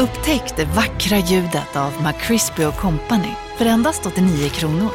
[0.00, 4.90] Upptäck det vackra ljudet av McCrispy Company för endast 89 kronor.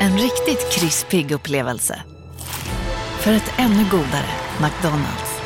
[0.00, 2.02] En riktigt krispig upplevelse.
[3.18, 4.30] För ett ännu godare
[4.60, 5.40] McDonalds.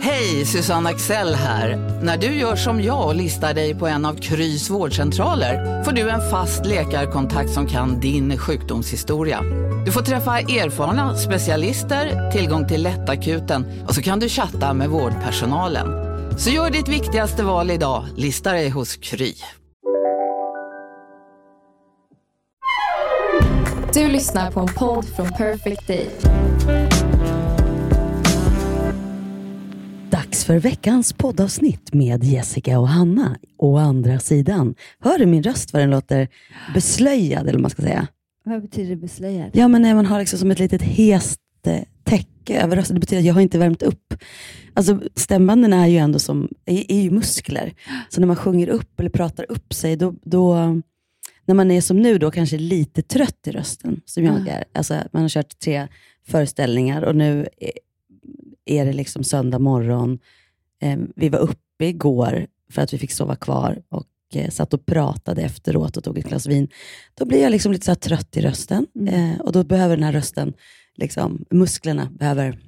[0.00, 1.76] Hej, Susanne Axel här.
[2.02, 6.10] När du gör som jag och listar dig på en av Krys vårdcentraler får du
[6.10, 9.42] en fast läkarkontakt som kan din sjukdomshistoria.
[9.86, 16.07] Du får träffa erfarna specialister, tillgång till lättakuten och så kan du chatta med vårdpersonalen.
[16.38, 19.32] Så gör ditt viktigaste val idag, lista dig hos Kry.
[23.94, 26.10] Du lyssnar på en podd från Perfect Day.
[30.10, 33.36] Dags för veckans poddavsnitt med Jessica och Hanna.
[33.58, 36.28] Å andra sidan, hör du min röst vad den låter
[36.74, 38.06] beslöjad, eller vad man ska säga?
[38.44, 39.50] Vad betyder beslöjad?
[39.52, 43.00] Ja, men när man har liksom som ett litet hest eh, täcke över rösten, det
[43.00, 44.14] betyder att jag har inte värmt upp.
[44.74, 47.74] Alltså stämbanden är ju ändå som, är, är ju muskler.
[48.08, 50.54] Så när man sjunger upp eller pratar upp sig, då, då
[51.44, 54.48] när man är som nu då kanske lite trött i rösten, som jag Mm.
[54.48, 54.64] är.
[54.74, 55.88] Alltså, man har kört tre
[56.26, 57.72] föreställningar och nu är,
[58.64, 60.18] är det liksom söndag morgon.
[60.82, 64.86] Eh, vi var uppe igår för att vi fick sova kvar och eh, satt och
[64.86, 66.68] pratade efteråt och tog ett glas vin.
[67.18, 69.14] Då blir jag liksom lite så trött i rösten Mm.
[69.32, 70.52] eh, och då behöver den här rösten,
[70.98, 72.58] liksom, musklerna behöver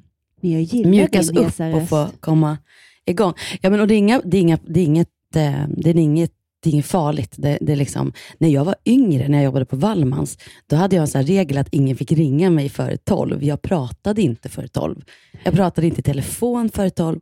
[0.85, 2.59] mjukas upp och få komma
[3.07, 3.33] igång.
[3.61, 5.97] Ja, men, och det, är inga, det, är inga, det, är inget, eh, det, är
[5.97, 7.35] inget, det är inget farligt.
[7.37, 10.97] Det, det är liksom, när jag var yngre, när jag jobbade på Wallmans, då hade
[10.97, 13.45] jag en sån regel att ingen fick ringa mig före tolv.
[13.45, 15.03] Jag pratade inte före tolv.
[15.45, 17.21] Jag pratade inte i telefon före tolv.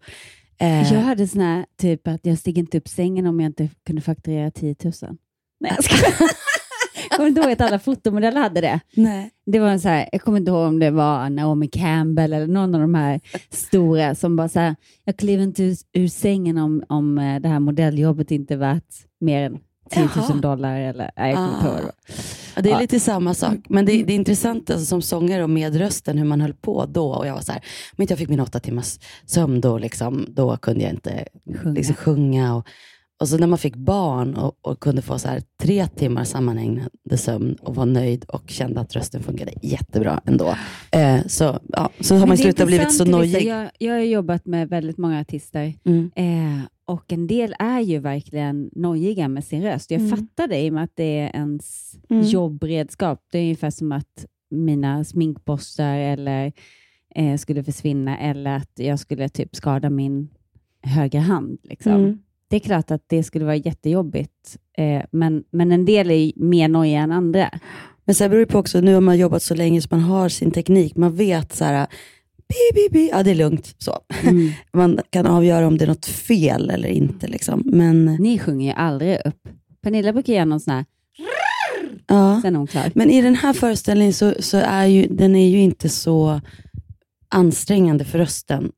[0.60, 3.68] Eh, Jag hade sån här, typ att jag steg inte upp sängen om jag inte
[3.86, 4.92] kunde fakturera 10 000.
[5.60, 6.30] Nej, jag skojar.
[7.18, 8.80] Kommer inte ihåg att alla fotomodeller hade det.
[8.96, 9.30] nej.
[9.46, 12.46] Det var en så här, jag kommer inte ihåg om det var Naomi Campbell eller
[12.46, 16.58] någon av de här stora som bara så här, jag kliver inte ur, ur sängen
[16.58, 18.84] om, om eh, det här modelljobbet inte är värt
[19.20, 19.58] mer än
[19.90, 20.34] 10 000 Jaha.
[20.40, 20.80] dollar.
[20.80, 21.90] Eller, nej, jag kommer var.
[22.56, 22.80] Ja, det är Ja.
[22.80, 23.56] lite samma sak.
[23.68, 26.86] Men det, det är intressant alltså, som sångare och med rösten hur man höll på
[26.86, 27.10] då.
[27.12, 27.62] Och jag var så här,
[27.96, 31.24] om inte jag fick min åtta timmars sömn då, liksom, då kunde jag inte
[31.56, 31.74] Sjunga.
[31.74, 32.54] liksom, sjunga.
[32.56, 32.66] Och,
[33.20, 35.28] och så när man fick barn och, och kunde få så
[35.62, 40.54] tre timmar sammanhängande sömn och var nöjd och kände att rösten funkade jättebra ändå.
[40.92, 43.42] Eh, så, ja, så har man slutet blivit så nojig.
[43.46, 46.10] Jag, jag har jobbat med väldigt många artister Mm.
[46.14, 49.90] eh, och en del är ju verkligen nojiga med sin röst.
[49.90, 50.16] Jag Mm.
[50.16, 52.22] fattar det i och med att det är ens Mm.
[52.26, 53.22] jobbredskap.
[53.32, 56.52] Det är ungefär som att mina sminkborstar eller,
[57.14, 60.28] eh, skulle försvinna eller att jag skulle typ skada min
[60.82, 61.58] högra hand.
[61.62, 62.22] Liksom.
[62.50, 66.68] Det är klart att det skulle vara jättejobbigt, eh, men, men en del är mer
[66.68, 67.50] nojiga än andra.
[68.04, 70.28] Men sen beror det på också, nu har man jobbat så länge så man har
[70.28, 70.96] sin teknik.
[70.96, 71.86] Man vet så här,
[72.48, 73.74] bi, bi, bi, ja det är lugnt.
[73.78, 73.98] Så.
[74.22, 74.50] Mm.
[74.72, 77.26] Man kan avgöra om det är något fel eller inte.
[77.26, 77.62] Liksom.
[77.64, 79.48] Men, Ni sjunger ju aldrig upp.
[79.82, 80.84] Pernilla brukar göra någon sån här,
[82.06, 82.40] ja.
[82.42, 82.92] sen är hon klar.
[82.94, 86.40] Men i den här föreställningen så, så är ju, den är ju inte så
[87.28, 88.72] ansträngande för rösten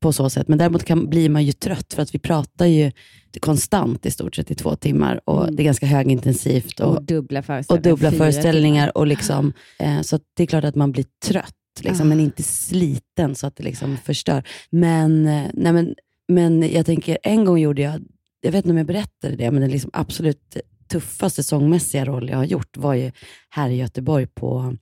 [0.00, 0.48] på så sätt.
[0.48, 2.92] Men däremot kan, blir man ju trött för att vi pratar ju
[3.40, 5.56] konstant i stort sett i två timmar och Mm.
[5.56, 7.90] det är ganska högintensivt och, Och dubbla och föreställningar.
[7.90, 8.98] dubbla fyra föreställningar.
[8.98, 12.08] Och liksom, eh, så det är klart att man blir trött, liksom, Ah.
[12.08, 14.42] men inte sliten så att det liksom förstör.
[14.70, 15.94] Men, eh, nej, men,
[16.28, 18.00] men jag tänker, en gång gjorde jag,
[18.40, 20.56] jag vet inte om jag berättade det, men den liksom absolut
[20.88, 23.12] tuffaste sångmässiga roll jag har gjort var ju
[23.50, 24.76] här i Göteborg på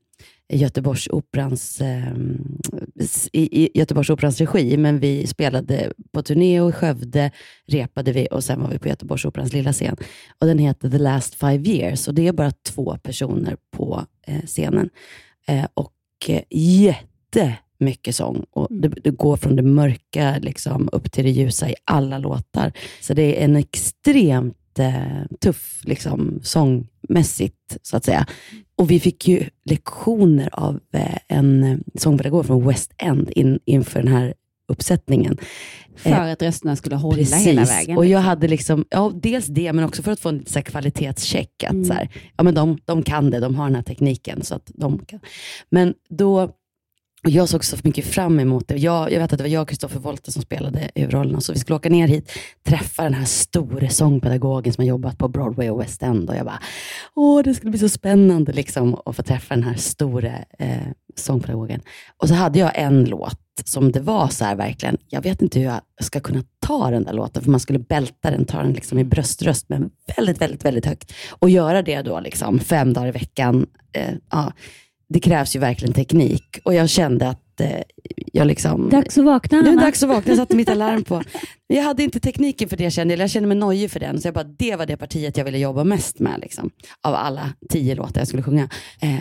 [0.48, 2.12] Göteborgsoperans, eh,
[3.32, 7.30] i, i Göteborgsoperans regi, men vi spelade på turné och i Skövde
[7.66, 9.96] repade vi och sen var vi på Göteborgsoperans lilla scen.
[10.40, 14.42] Och Den heter The Last Five Years och det är bara två personer på eh,
[14.42, 14.90] scenen.
[15.46, 15.92] Eh, och
[16.28, 18.44] eh, jättemycket sång.
[18.50, 22.72] Och det, det går från det mörka liksom, upp till det ljusa i alla låtar.
[23.00, 28.26] Så det är en extremt eh, tuff liksom, sångmässigt, så att säga.
[28.76, 34.02] Och vi fick ju lektioner av eh, en eh, sångpedagog från West End in, inför
[34.02, 34.34] den här
[34.68, 35.38] uppsättningen.
[35.96, 37.46] För att rösterna skulle hålla Eh, Precis.
[37.46, 37.96] hela vägen.
[37.96, 41.64] Och jag hade liksom, ja, dels det, men också för att få en så kvalitetscheck.
[41.64, 41.84] Att, Mm.
[41.84, 44.42] så här, ja, men de, de kan det, de har den här tekniken.
[44.42, 45.20] Så att de kan.
[45.70, 46.50] Men då,
[47.24, 48.76] och jag såg så mycket fram emot det.
[48.76, 51.58] Jag, jag vet att det var jag och Kristoffer Wolter som spelade huvudrollerna, så vi
[51.58, 52.32] skulle åka ner hit,
[52.66, 56.30] träffa den här store sångpedagogen som har jobbat på Broadway och West End.
[56.30, 56.60] Och jag bara,
[57.14, 60.76] åh, det skulle bli så spännande liksom, att få träffa den här store eh,
[61.16, 61.80] sångpedagogen.
[62.16, 65.58] Och så hade jag en låt som det var så här verkligen, jag vet inte
[65.58, 68.72] hur jag ska kunna ta den där låten, för man skulle bälta den, ta den
[68.72, 71.12] liksom i bröströst, men väldigt, väldigt, väldigt högt.
[71.30, 74.52] Och göra det då liksom fem dagar i veckan, eh, ja,
[75.08, 76.58] det krävs ju verkligen teknik.
[76.64, 77.70] Och jag kände att eh,
[78.32, 78.90] jag liksom...
[78.90, 79.82] Dags att vakna, Nu är det Anna.
[79.82, 81.22] dags att vakna, jag satte mitt alarm på.
[81.66, 84.20] Jag hade inte tekniken för det kände jag, jag kände mig nojig för den.
[84.20, 86.70] Så jag bara, det var det partiet jag ville jobba mest med, liksom,
[87.02, 88.68] av alla tio låtar jag skulle sjunga.
[89.00, 89.14] Eh,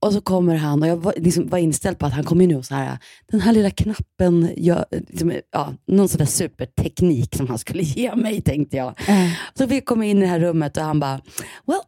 [0.00, 2.56] och så kommer han och jag var, liksom, var inställd på att han kommer nu
[2.56, 2.98] och så här,
[3.30, 8.14] den här lilla knappen, jag, liksom, ja, någon sån där superteknik som han skulle ge
[8.14, 8.94] mig tänkte jag.
[9.08, 11.20] Eh, Så vi kom in i det här rummet och han bara,
[11.66, 11.80] well,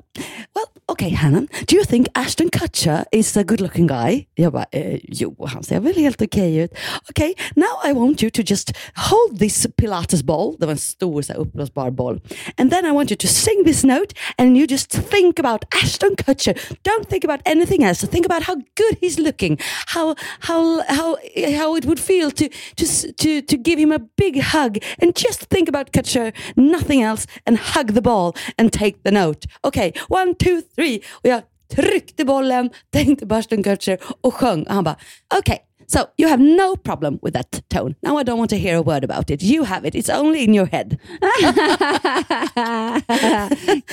[0.55, 4.27] well, okay Hannah, do you think Ashton Kutcher is a good looking guy?
[4.35, 6.71] Jag bara, eh, jo, han ser väl helt okej ut.
[7.11, 11.23] Okay, now I want you to just hold this pilates ball, det var en stor
[11.23, 12.21] så här, uppblåsbar boll,
[12.59, 16.17] and then I want you to sing this note and you just think about Ashton
[16.17, 16.55] Kutcher.
[16.83, 18.07] Don't think about anything else.
[18.07, 21.17] Think about how good he's looking, how how how
[21.59, 25.49] how it would feel to to to to give him a big hug, and just
[25.51, 29.47] think about Kutcher, nothing else, and hug the ball and take the note.
[29.65, 30.76] Okay, one, two, three.
[31.11, 31.43] Och jag
[31.75, 34.63] tryckte bollen, tänkte på Ashton Kutcher och sjöng.
[34.63, 34.97] Och han bara,
[35.39, 35.57] okay.
[35.89, 37.95] So you have no problem with that tone.
[38.03, 39.43] Now I don't want to hear a word about it.
[39.43, 39.95] You have it.
[39.95, 40.89] It's only in your head.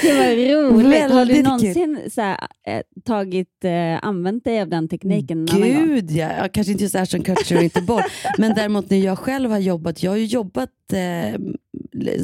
[0.01, 0.35] det var
[0.71, 1.12] roligt.
[1.12, 5.39] Har du någonsin så här, eh, tagit, eh, använt dig av den tekniken?
[5.39, 5.88] en annan gång?
[5.88, 8.03] Gud Ja, kanske inte just Ashton Kutcher och inte boll.
[8.38, 11.39] Men däremot när jag själv har jobbat, jag har ju jobbat eh,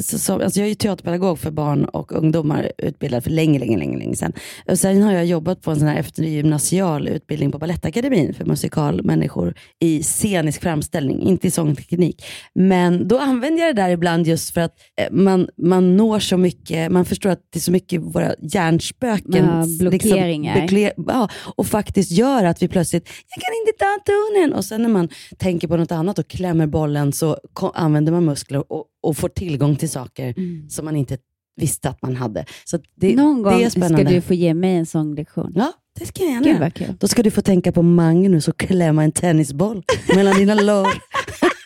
[0.02, 3.78] så, så, alltså jag är ju teaterpedagog för barn och ungdomar utbildad för länge, länge,
[3.78, 4.32] länge, länge sedan.
[4.68, 9.54] Och sen har jag jobbat på en sån här eftergymnasial utbildning på Balettakademin för musikalmänniskor
[9.80, 12.24] i scenisk framställning, inte i sångteknik.
[12.54, 16.36] Men då använder jag det där ibland just för att eh, man, man når så
[16.36, 19.46] mycket, man förstår att det är så mycket våra hjärnspöken.
[19.46, 20.68] Ja, blockeringar.
[20.68, 24.52] Liksom, ja, och faktiskt gör att vi plötsligt, jag kan inte ta tonen.
[24.52, 25.08] Och sen när man
[25.38, 27.38] tänker på något annat och klämmer bollen så
[27.74, 30.34] använder man muskler och, och får tillgång till saker
[30.68, 31.18] som man inte
[31.56, 32.44] visste att man hade.
[32.64, 34.10] Så det, Någon det gång är ska spännande.
[34.10, 35.52] du få ge mig en sånglektion.
[35.54, 36.94] Ja, det ska jag gärna Gud.
[37.00, 39.82] Då ska du få tänka på Magnus och klämma en tennisboll
[40.16, 40.88] mellan dina lår.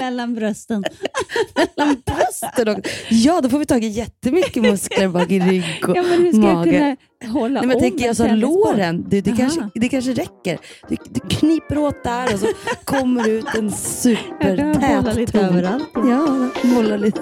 [0.00, 0.84] Mellan brösten.
[1.76, 2.90] mellan brösten också.
[3.10, 6.32] Ja, då får vi tag i jättemycket muskler bak i rygg och Ja, men hur
[6.32, 6.70] ska mage.
[6.72, 9.38] jag kunna hålla Nej, men om tänker jag så låren, det, det, Aha.
[9.38, 10.58] kanske, det kanske räcker.
[10.88, 12.46] Du, du kniper åt där och så
[12.84, 15.88] kommer ut en Jag supertät kan bolla lite överallt.
[15.94, 17.20] Ja, bolla lite.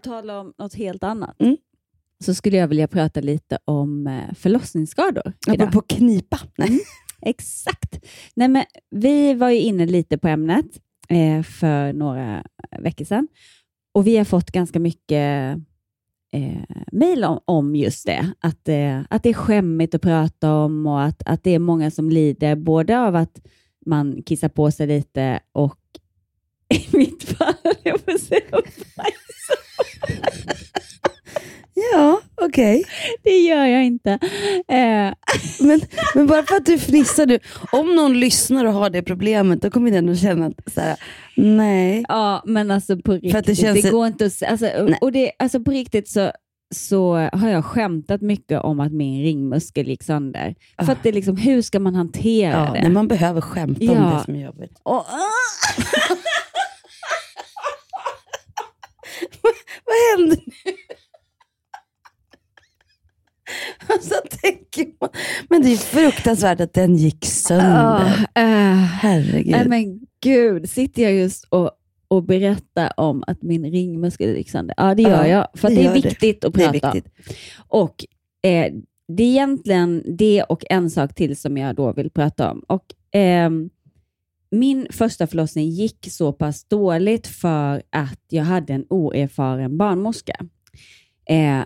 [0.00, 1.56] På tal om något helt annat Mm.
[2.24, 5.68] så skulle jag vilja prata lite om eh, förlossningsskador idag.
[5.68, 6.40] Apropå knipa.
[6.56, 6.80] Nej.
[7.22, 8.04] Exakt.
[8.34, 10.66] Nej, men vi var ju inne lite på ämnet
[11.08, 12.44] eh, för några
[12.78, 13.28] veckor sedan
[13.94, 15.56] och vi har fått ganska mycket
[16.32, 16.62] eh,
[16.92, 18.32] mejl om, om just det.
[18.40, 21.90] Att, eh, att det är skämmigt att prata om och att, att det är många
[21.90, 23.40] som lider både av att
[23.86, 25.76] man kissar på sig lite och
[26.74, 28.40] i mitt fall, jag får säga
[31.92, 32.84] Ja, okej.
[33.22, 34.10] det gör jag inte.
[34.68, 35.12] Eh,
[35.60, 35.80] Men,
[36.14, 37.38] men bara för att du fnissar nu.
[37.72, 40.96] Om någon lyssnar och har det problemet, då kommer den att känna att så här,
[41.36, 42.04] nej.
[42.08, 44.98] Ja, men alltså på riktigt, att det det, känns- går inte att alltså, Nej.
[45.00, 46.32] och det, alltså på riktigt så,
[46.74, 50.54] så har jag skämtat mycket om att min ringmuskel gick sönder.
[50.86, 52.80] För att det är liksom, hur ska man hantera Ja, det?
[52.82, 54.16] nej, man behöver skämta om Ja.
[54.18, 54.80] det som är jobbigt.
[54.82, 55.04] Ah!
[59.84, 60.72] Vad händer nu?
[63.96, 65.10] Och så tänker man,
[65.48, 68.26] men det är fruktansvärt att den gick sönder.
[68.34, 69.50] Ah, eh, Herregud.
[69.50, 71.70] nej men gud, sitter jag just och,
[72.08, 74.74] och berättar om att min ringmuskel gick sönder?
[74.76, 75.46] Ja, det gör Ja, jag.
[75.54, 76.00] För att det det är det.
[76.00, 76.94] viktigt att det är prata om.
[76.94, 77.12] viktigt.
[77.68, 78.04] Och
[78.42, 78.72] eh,
[79.08, 82.58] det är egentligen det och en sak till som jag då vill prata om.
[82.68, 83.70] Och, ehm,
[84.50, 90.46] min första förlossning gick så pass dåligt för att jag hade en oerfaren barnmorska.
[91.28, 91.60] Eh,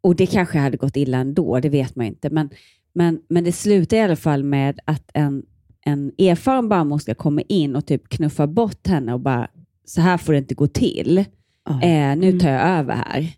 [0.00, 2.30] och det kanske hade gått illa ändå, det vet man inte.
[2.30, 2.50] Men,
[2.92, 5.42] men, men det slutade i alla fall med att en,
[5.80, 9.48] en erfaren barnmorska kommer in och typ knuffar bort henne och bara,
[9.84, 11.24] så här får det inte gå till.
[11.68, 11.82] Ja.
[11.82, 13.28] Eh, nu tar jag över här.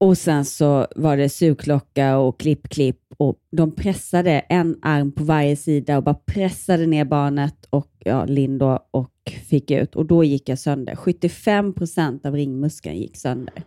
[0.00, 5.24] Och sen så var det sugklocka och klipp, klipp och de pressade en arm på
[5.24, 9.12] varje sida och bara pressade ner barnet och ja, Linn och
[9.48, 10.96] fick ut och då gick jag sönder.
[10.96, 13.62] 75 procent av ringmuskeln gick sönder.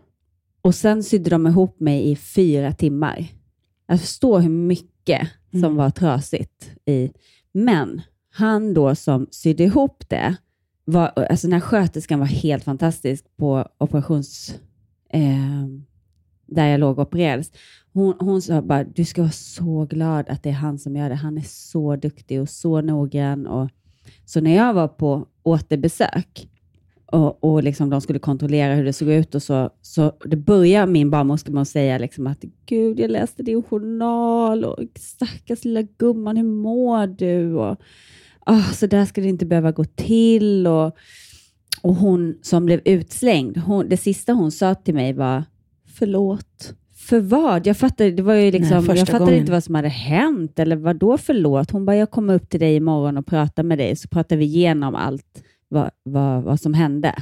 [0.61, 3.25] Och sen sydde de ihop mig i fyra timmar.
[3.87, 5.75] Jag förstår hur mycket som Mm.
[5.75, 7.11] var trasigt i.
[7.51, 8.01] Men
[8.33, 10.35] han då som sydde ihop det,
[10.85, 14.55] var, alltså den här sköterskan var helt fantastisk på operations...
[15.09, 15.67] Eh,
[16.51, 17.51] där jag låg och opererades.
[17.93, 21.09] Hon, hon sa bara, du ska vara så glad att det är han som gör
[21.09, 21.15] det.
[21.15, 23.47] Han är så duktig och så noggrann.
[23.47, 23.69] Och,
[24.25, 26.47] så när jag var på återbesök
[27.11, 29.69] och, och liksom de skulle kontrollera hur det såg ut och så.
[29.81, 34.65] Så det börjar min barnmorska med att säga liksom att Gud, jag läste din journal
[34.65, 37.53] och stackars lilla gumman, hur mår du?
[37.53, 37.77] Och,
[38.45, 40.67] oh, så där ska det inte behöva gå till.
[40.67, 40.97] Och,
[41.81, 45.43] och hon som blev utslängd, hon, det sista hon sa till mig var
[46.01, 46.73] förlåt.
[46.95, 47.67] För vad?
[47.67, 50.59] Jag fattade, det var ju liksom, Nej, jag fattade inte vad som hade hänt.
[50.59, 51.71] Eller vad då förlåt?
[51.71, 54.45] Hon bara, jag kommer upp till dig imorgon och pratar med dig, så pratar vi
[54.45, 57.15] igenom allt vad, vad, vad som hände.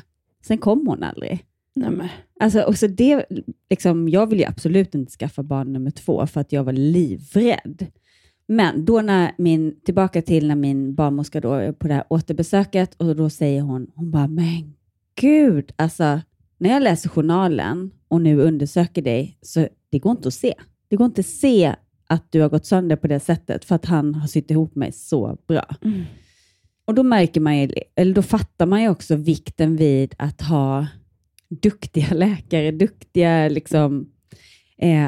[0.46, 1.46] Sen kom hon aldrig.
[1.76, 2.08] Nej, men.
[2.40, 3.26] Alltså, och så det,
[3.70, 7.88] liksom, jag ville ju absolut inte skaffa barn nummer två för att jag var livrädd.
[8.48, 12.96] Men då när min, tillbaka till när min barnmorska då är på det här återbesöket
[12.96, 14.74] och då säger hon, hon bara, men
[15.16, 16.20] gud, alltså
[16.60, 20.54] när jag läser journalen och nu undersöker dig, så det går inte att se.
[20.88, 21.76] Det går inte att se
[22.08, 24.92] att du har gått sönder på det sättet för att han har sytt ihop mig
[24.92, 25.66] så bra.
[25.82, 26.02] Mm.
[26.86, 30.88] Och då märker man ju, eller då fattar man ju också vikten vid att ha
[31.50, 34.10] duktiga läkare, duktiga liksom,
[34.78, 35.08] eh,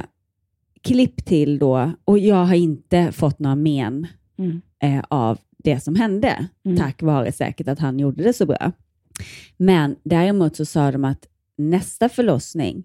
[0.82, 1.92] klipp till då.
[2.06, 4.62] Och jag har inte fått några men Mm.
[4.84, 6.78] eh, av det som hände, Mm.
[6.78, 8.72] tack vare säkert att han gjorde det så bra.
[9.58, 11.28] Men däremot så sa de att
[11.58, 12.84] nästa förlossning,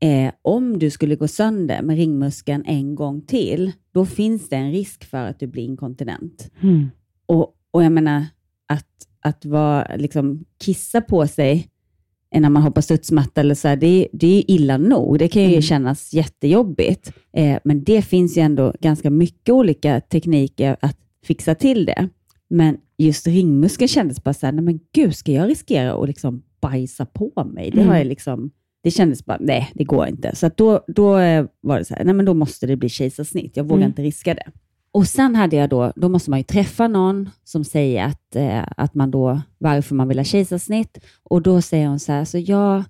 [0.00, 4.72] eh, om du skulle gå sönder med ringmuskeln en gång till, då finns det en
[4.72, 6.50] risk för att du blir inkontinent.
[6.60, 6.90] Mm.
[7.26, 8.26] Och, och jag menar,
[8.68, 11.68] att, att vara, liksom, kissa på sig
[12.40, 15.18] när man hoppar studsmatta eller så här, det, det är ju illa nog.
[15.18, 15.62] Det kan ju Mm.
[15.62, 17.12] kännas jättejobbigt.
[17.32, 22.08] Eh, men det finns ju ändå ganska mycket olika tekniker att fixa till det.
[22.48, 26.42] Men just ringmuskeln kändes bara så här, nej men gud, ska jag riskera att liksom
[26.70, 27.70] bajsa på mig?
[27.70, 27.96] Det, har Mm.
[27.98, 28.50] jag liksom,
[28.82, 30.36] det kändes bara, nej, det går inte.
[30.36, 33.56] Så då, då eh, var det så här, nej men då måste det bli kejsarsnitt.
[33.56, 33.88] Jag vågar Mm.
[33.88, 34.46] inte riska det.
[34.92, 38.64] Och sen hade jag då, då måste man ju träffa någon som säger att, eh,
[38.76, 40.98] att man då, varför man vill ha kejsarsnitt.
[41.22, 42.84] Och då säger hon så här, så ja,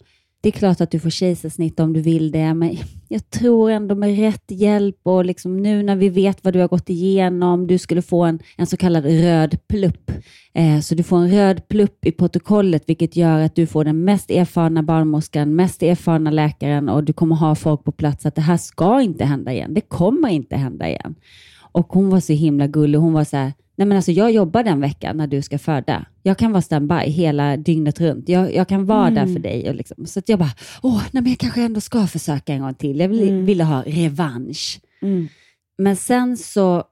[0.46, 2.76] det är klart att du får kejsarsnitt om du vill det, men
[3.08, 6.68] jag tror ändå med rätt hjälp och liksom nu när vi vet vad du har
[6.68, 10.10] gått igenom, du skulle få en, en så kallad röd plupp.
[10.54, 14.04] Eh, så du får en röd plupp i protokollet, vilket gör att du får den
[14.04, 18.42] mest erfarna barnmorskan, mest erfarna läkaren och du kommer ha folk på plats att det
[18.42, 19.74] här ska inte hända igen.
[19.74, 21.14] Det kommer inte hända igen.
[21.76, 22.99] Och hon var så himla gullig.
[22.99, 26.06] Hon var så här, nej men alltså jag jobbar den veckan när du ska föda.
[26.23, 28.28] Jag kan vara standby hela dygnet runt.
[28.28, 29.68] Jag, jag kan vara där för dig.
[29.68, 30.06] Och liksom.
[30.06, 30.52] Så att jag bara,
[30.83, 33.00] åh, nej men jag kanske ändå ska försöka en gång till.
[33.00, 34.80] Jag vill, ville ha revansch.
[35.02, 35.28] Mm.
[35.78, 36.85] Men sen så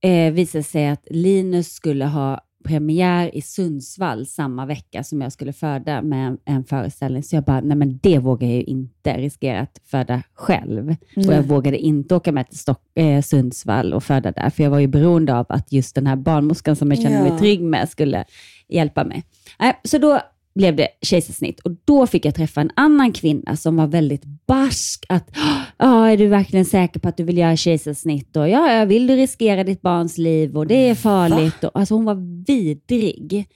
[0.00, 5.32] eh, visade det sig att Linus skulle ha premiär i Sundsvall samma vecka som jag
[5.32, 7.22] skulle föda med en, föreställning.
[7.22, 10.96] Så jag bara, nej men det vågar jag ju inte riskera att föda själv.
[11.16, 14.70] Och jag vågade inte åka med till Stock, eh, Sundsvall och föda där, för jag
[14.70, 17.24] var ju beroende av att just den här barnmorskan som jag kände Ja.
[17.24, 18.24] mig trygg med skulle
[18.68, 19.24] hjälpa mig.
[19.58, 20.20] Nej, så då
[20.56, 25.04] blev det kejsarsnitt och då fick jag träffa en annan kvinna som var väldigt barsk.
[25.08, 25.30] Att,
[25.78, 28.36] ja, är du verkligen säker på att du vill göra kejsarsnitt?
[28.36, 30.56] Och, ja, vill du riskera ditt barns liv?
[30.56, 31.64] Och det är farligt.
[31.64, 33.46] Och, alltså, hon var vidrig.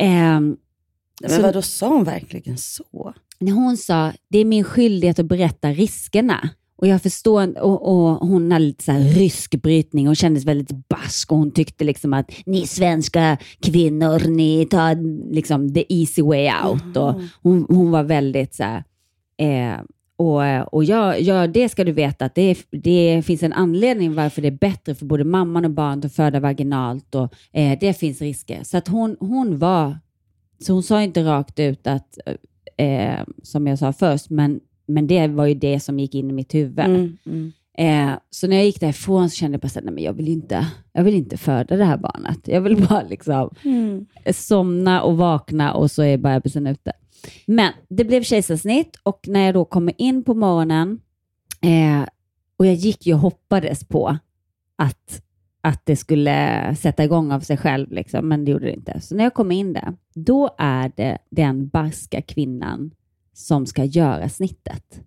[0.00, 0.56] Ehm,
[1.20, 3.14] Men Så- vadå, sa hon verkligen så?
[3.38, 6.48] när hon sa, det är min skyldighet att berätta riskerna.
[6.84, 11.32] Och jag förstår, och, och hon hade lite så rysk brytning och kändes väldigt barsk
[11.32, 14.94] och hon tyckte liksom att ni svenska kvinnor, ni tar
[15.32, 16.96] liksom the easy way out.
[16.96, 18.84] Och hon, hon var väldigt så här,
[19.38, 19.80] eh,
[20.16, 24.42] och, och ja, ja, det ska du veta att det, det finns en anledning varför
[24.42, 28.20] det är bättre för både mamman och barnet att föda vaginalt och eh, det finns
[28.20, 28.64] risker.
[28.64, 29.98] Så att hon, hon var,
[30.60, 32.18] så hon sa inte rakt ut att,
[32.76, 36.32] eh, som jag sa först, men, men det var ju det som gick in i
[36.32, 36.78] mitt huvud.
[36.78, 37.52] Mm, mm.
[37.78, 40.66] Eh, så när jag gick därifrån så kände jag bara nej, men jag vill inte,
[40.92, 42.48] jag vill inte föda det här barnet.
[42.48, 44.06] Jag vill bara liksom Mm.
[44.32, 46.92] somna och vakna och så är bebisen ute.
[47.46, 51.00] Men det blev kejsarsnitt och när jag då kommer in på morgonen
[51.62, 52.08] eh,
[52.56, 54.18] och jag gick ju och hoppades på
[54.76, 55.22] att,
[55.60, 59.00] att det skulle sätta igång av sig själv, liksom, men det gjorde det inte.
[59.00, 62.90] Så när jag kom in där, då är det den barska kvinnan
[63.34, 65.00] som ska göra snittet.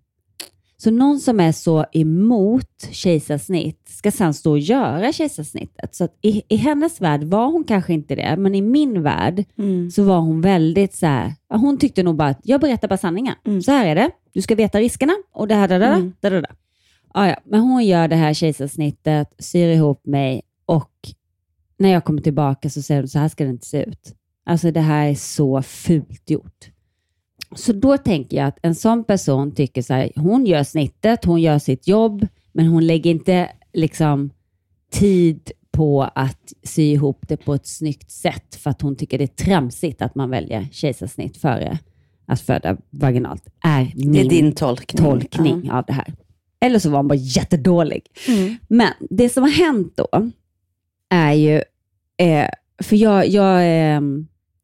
[0.76, 5.94] Så någon som är så emot kejsarsnitt ska sedan stå och göra kejsarsnittet.
[5.94, 9.90] Så i, i hennes värld var hon kanske inte det, men i min värld Mm.
[9.90, 13.34] så var hon väldigt så här, hon tyckte nog bara att jag berättar bara sanningen.
[13.46, 13.62] Mm.
[13.62, 16.12] Så här är det, du ska veta riskerna och det här, da, da, Mm.
[16.20, 16.48] da, da, da.
[17.14, 17.36] Ja.
[17.44, 20.92] Men hon gör det här kejsarsnittet, syr ihop mig och
[21.78, 24.14] när jag kommer tillbaka så säger hon så här ska det inte se ut.
[24.46, 26.70] Alltså det här är så fult gjort.
[27.56, 31.40] Så då tänker jag att en sån person tycker så här, hon gör snittet, hon
[31.40, 34.30] gör sitt jobb, men hon lägger inte liksom
[34.92, 39.24] tid på att sy ihop det på ett snyggt sätt för att hon tycker det
[39.24, 41.78] är tramsigt att man väljer kejsarsnitt före
[42.26, 45.04] att föda vaginalt, är min Det är din tolkning.
[45.04, 46.14] tolkning av det här.
[46.60, 48.02] Eller så var hon bara jättedålig.
[48.68, 50.30] Men det som har hänt då
[51.10, 51.62] är ju,
[52.16, 52.48] eh,
[52.82, 53.60] för jag, jag,
[53.96, 54.00] eh,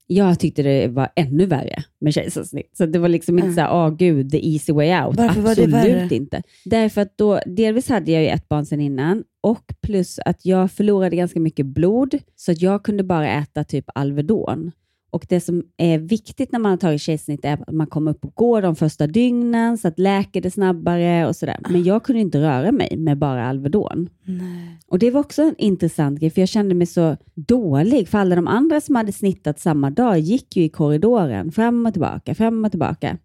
[0.07, 2.77] jag tyckte det var ännu värre med kejsarsnitt.
[2.77, 3.55] Så det var liksom inte Mm.
[3.55, 5.17] så här, åh gud, the easy way out.
[5.17, 6.15] Varför var det Absolut värre?
[6.17, 6.43] inte.
[6.65, 10.71] Därför att då, delvis hade jag ju ett barn sedan innan och plus att jag
[10.71, 14.73] förlorade ganska mycket blod, så att jag kunde bara äta typ Alvedon.
[15.15, 18.25] Och Det som är viktigt när man har tagit kejsarsnitt är att man kommer upp
[18.25, 21.57] och går de första dygnen, så att läker det snabbare och sådär.
[21.69, 24.09] Men jag kunde inte röra mig med bara Alvedon.
[24.25, 24.79] Nej.
[24.87, 28.09] Och Det var också en intressant grej, för jag kände mig så dålig.
[28.09, 31.93] För alla de andra som hade snittat samma dag gick ju i korridoren, fram och
[31.93, 33.19] tillbaka, fram och tillbaka.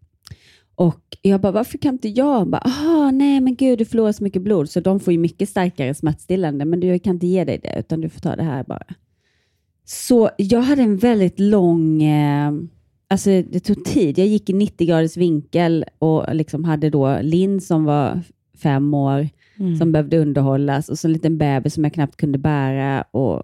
[0.76, 2.50] Och jag bara, varför kan inte jag?
[2.50, 5.50] Bara, ah, nej men gud, du förlorar så mycket blod, så de får ju mycket
[5.50, 8.44] starkare smärtstillande, men du jag kan inte ge dig det, utan du får ta det
[8.44, 8.86] här bara.
[9.92, 12.52] Så jag hade en väldigt lång, eh,
[13.08, 14.18] alltså det tog tid.
[14.18, 18.22] Jag gick i 90 graders vinkel och liksom hade då Linn som var
[18.58, 19.30] fem år,
[19.60, 19.78] Mm.
[19.78, 23.02] som behövde underhållas och så en liten bebis som jag knappt kunde bära.
[23.02, 23.44] Och,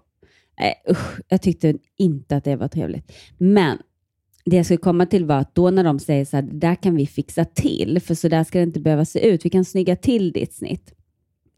[0.60, 3.12] nej, usch, jag tyckte inte att det var trevligt.
[3.38, 3.78] Men
[4.44, 6.74] det jag skulle komma till var att då när de säger så här, det där
[6.74, 9.44] kan vi fixa till, för så där ska det inte behöva se ut.
[9.44, 10.92] Vi kan snygga till ditt snitt.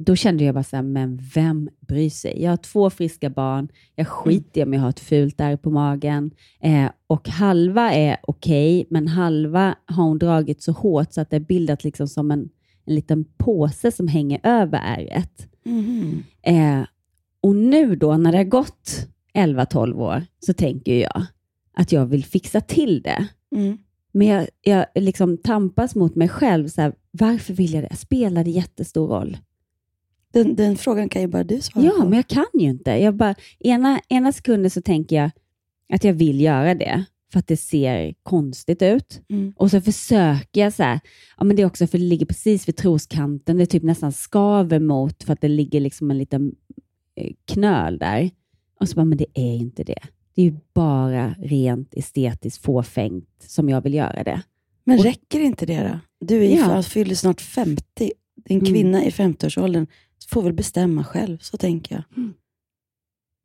[0.00, 2.42] Då kände jag bara så här, men vem bryr sig?
[2.42, 3.68] Jag har två friska barn.
[3.94, 6.30] Jag skiter i om jag har ett fult ärr på magen.
[6.60, 11.36] Eh, och halva är okej, men halva har hon dragit så hårt så att det
[11.36, 12.48] är bildat liksom som en,
[12.84, 15.48] en liten påse som hänger över ärret.
[15.64, 16.24] Mhm.
[16.42, 16.86] Eh,
[17.40, 21.26] och nu då, när det har gått 11-12 år, så tänker jag
[21.74, 23.28] att jag vill fixa till det.
[23.56, 23.78] Mm.
[24.12, 26.68] Men jag, jag liksom tampas mot mig själv.
[26.68, 27.96] Så här, varför vill jag det?
[27.96, 29.36] Spelar det jättestor roll?
[30.32, 32.04] Den, den frågan kan ju bara du svara Ja, på.
[32.08, 32.90] men jag kan ju inte.
[32.90, 35.30] Jag bara, ena, ena sekunden så tänker jag
[35.92, 39.20] att jag vill göra det, för att det ser konstigt ut.
[39.28, 39.52] Mm.
[39.56, 41.00] Och så försöker jag så här,
[41.38, 44.12] ja men det är också för det ligger precis vid troskanten, det är typ nästan
[44.12, 46.54] skaver mot för att det ligger liksom en liten
[47.16, 48.30] eh, knöl där.
[48.80, 49.98] Och så bara, men det är inte det.
[50.34, 54.42] Det är ju bara rent estetiskt fåfängt som jag vill göra det.
[54.84, 55.82] Men Och- räcker inte det
[56.20, 56.26] då?
[56.26, 56.82] Du är Ja.
[56.82, 58.12] fyller snart 50.
[58.44, 58.72] En Mm.
[58.72, 59.86] kvinna i 50-årsåldern
[60.30, 62.04] får väl bestämma själv, så tänker jag.
[62.16, 62.34] Mm.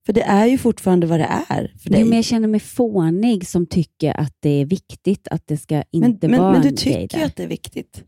[0.05, 2.01] För det är ju fortfarande vad det är för dig.
[2.01, 5.75] Jo, men jag känner mig fånig som tycker att det är viktigt att det ska
[5.75, 8.03] men, inte men, vara men du en grej tycker ju att det är viktigt.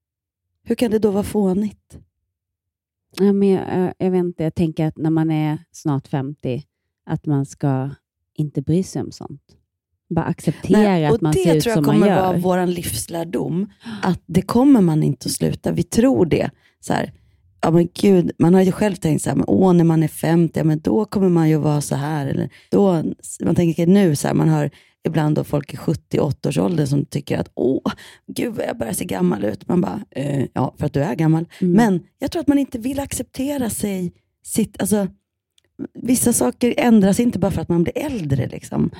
[0.64, 1.98] Hur kan det då vara fånigt?
[3.16, 6.62] Ja, men jag, jag, jag vet inte, jag tänker att när man är snart 50,
[7.06, 7.90] att man ska
[8.34, 9.42] inte bry sig om sånt.
[10.08, 12.22] Bara acceptera och att man det ser ut tror jag som man kommer gör.
[12.22, 13.72] vara vår livslärdom.
[14.02, 15.72] Att det kommer man inte att sluta.
[15.72, 16.50] Vi tror det.
[16.80, 17.12] Så här,
[17.62, 20.08] ja men gud, man har ju själv tänkt så här, men, åh när man är
[20.08, 22.26] 50, ja, men då kommer man ju vara så här.
[22.26, 23.02] Eller, då,
[23.44, 24.70] man tänker nu, så här, man hör
[25.06, 27.92] ibland då folk i 70-80-årsåldern som tycker att åh,
[28.26, 29.68] gud vad jag börjar se gammal ut.
[29.68, 31.46] Man bara, eh, ja för att du är gammal.
[31.60, 31.72] Mm.
[31.72, 34.12] Men jag tror att man inte vill acceptera sig,
[34.44, 35.06] sitt, alltså,
[35.94, 38.46] vissa saker ändras inte bara för att man blir äldre.
[38.46, 38.90] Liksom.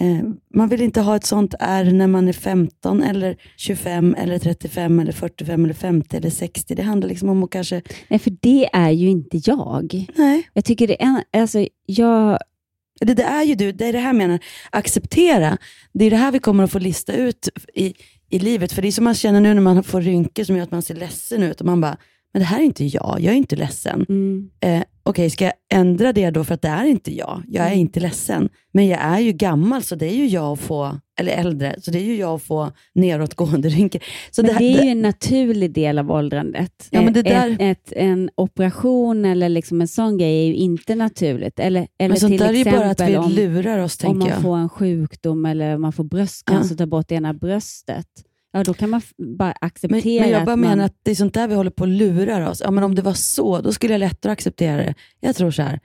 [0.00, 0.22] Eh,
[0.54, 5.00] man vill inte ha ett sånt är när man är 15 eller 25 eller 35
[5.00, 6.74] eller 45 eller 50 eller 60.
[6.74, 10.06] Det handlar liksom om att kanske, Nej, för det är ju inte jag.
[10.16, 12.38] nej, Jag tycker det är, alltså, jag,
[13.00, 14.38] det, det är ju du, det är det här jag menar,
[14.70, 15.58] acceptera.
[15.92, 17.94] Det är det här vi kommer att få lista ut i,
[18.30, 18.72] i livet.
[18.72, 20.82] För det är som man känner nu när man får rynkor som gör att man
[20.82, 21.96] ser ledsen ut och man bara,
[22.32, 24.06] men det här är inte jag, jag är inte ledsen.
[24.08, 27.42] mm, Eh, Okej, ska jag ändra det då för att det är inte jag?
[27.48, 27.80] Jag är Mm.
[27.80, 28.48] inte ledsen.
[28.72, 31.90] Men jag är ju gammal, så det är ju jag att få, eller äldre, så
[31.90, 34.00] det är ju jag att få nedåtgående rynkor.
[34.30, 36.88] Så men här- det är ju en naturlig del av åldrandet.
[36.90, 40.54] Ja, men det där- ett, ett, en operation eller liksom en sån grej är ju
[40.54, 41.58] inte naturligt.
[41.60, 43.98] Eller, eller men sånt till där är ju bara att vi om, lurar oss, om
[43.98, 44.42] tänker man jag.
[44.42, 48.06] får en sjukdom eller man får bröstcancer och tar bort ena bröstet.
[48.56, 50.68] Ja, då kan man bara Men, acceptera men jag bara att man...
[50.68, 52.60] menar att det är sånt där vi håller på att lura oss.
[52.64, 54.94] Ja, men om det var så, då skulle jag lättare acceptera det.
[55.20, 55.80] Jag tror så här,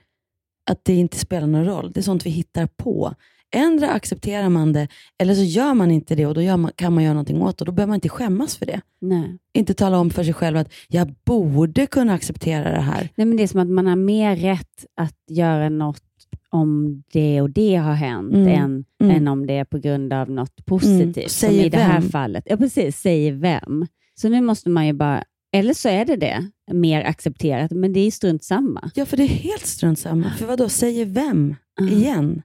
[0.70, 1.92] att det inte spelar någon roll.
[1.92, 3.14] Det är sånt vi hittar på.
[3.54, 7.04] Ändra accepterar man det, eller så gör man inte det och då man, kan man
[7.04, 7.64] göra någonting åt det.
[7.64, 8.80] Då behöver man inte skämmas för det.
[9.00, 9.38] Nej.
[9.52, 13.08] Inte tala om för sig själv att jag borde kunna acceptera det här.
[13.14, 16.02] Nej, men det är som att man har mer rätt att göra något
[16.48, 18.48] om det och det har hänt Mm.
[18.48, 19.16] än, Mm.
[19.16, 21.16] än om det är på grund av något positivt.
[21.16, 21.28] Mm.
[21.28, 22.10] Som i det här vem?
[22.10, 22.44] fallet.
[22.46, 22.96] Ja, precis.
[23.00, 23.86] Säger vem.
[24.14, 28.00] Så nu måste man ju bara, eller så är det det, mer accepterat, men det
[28.00, 28.90] är strunt samma.
[28.94, 30.30] Ja, för det är helt strunt samma.
[30.38, 31.92] För vad då säger vem Mm.
[31.94, 32.42] igen?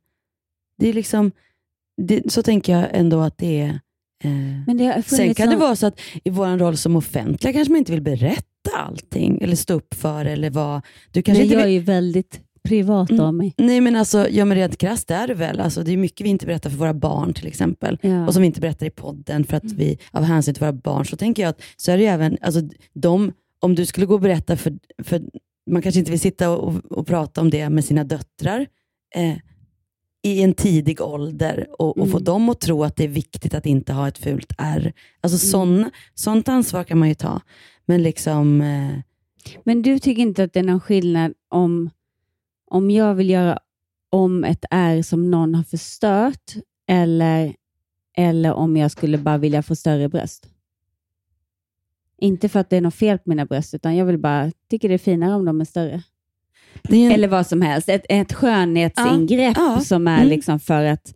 [0.77, 1.31] Det är liksom,
[2.01, 3.69] det, så tänker jag ändå att det är.
[4.23, 4.31] Eh,
[4.67, 7.71] Men det Sen kan det sån- vara så att i vår roll som offentliga kanske
[7.71, 8.45] man inte vill berätta
[8.77, 10.81] allting eller stå upp för eller vad.
[11.11, 13.25] Du kanske inte jag är vill, ju väldigt privat Mm.
[13.25, 13.54] av mig.
[13.58, 15.60] Nej men alltså, ja men rent krasst är det väl.
[15.60, 17.97] Alltså, det är mycket vi inte berättar för våra barn till exempel.
[18.01, 18.28] Ja.
[18.28, 21.06] Och som vi inte berättar i podden för att vi, av hänsyn till våra barn,
[21.06, 22.62] så tänker jag att så är det ju även, alltså,
[22.93, 24.73] de, om du skulle gå och berätta för,
[25.04, 25.21] för
[25.71, 28.67] man kanske inte vill sitta och, och prata om det med sina döttrar
[29.15, 29.34] eh,
[30.23, 32.23] i en tidig ålder och, och få Mm.
[32.23, 34.93] dem att tro att det är viktigt att inte ha ett fult R.
[35.21, 37.41] Alltså sån, sånt ansvar kan man ju ta.
[37.86, 38.89] Men liksom, eh,
[39.63, 41.89] Men du tycker inte att det är någon skillnad om,
[42.67, 43.60] om jag vill göra
[44.10, 46.54] om ett R som någon har förstört
[46.88, 47.56] eller,
[48.17, 50.49] eller om jag skulle bara vilja få större bröst?
[52.17, 54.88] Inte för att det är något fel på mina bröst, utan jag vill bara tycker
[54.89, 56.04] det är finare om de är större.
[56.89, 57.89] är en, Eller vad som helst.
[57.89, 59.80] Ett, ett skönhetsingrepp Ja, ja.
[59.82, 60.30] som är Mm.
[60.30, 61.13] liksom för att,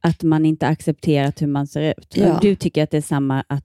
[0.00, 2.12] att man inte accepterat hur man ser ut.
[2.16, 2.38] Ja.
[2.42, 3.64] Du tycker att det är samma, att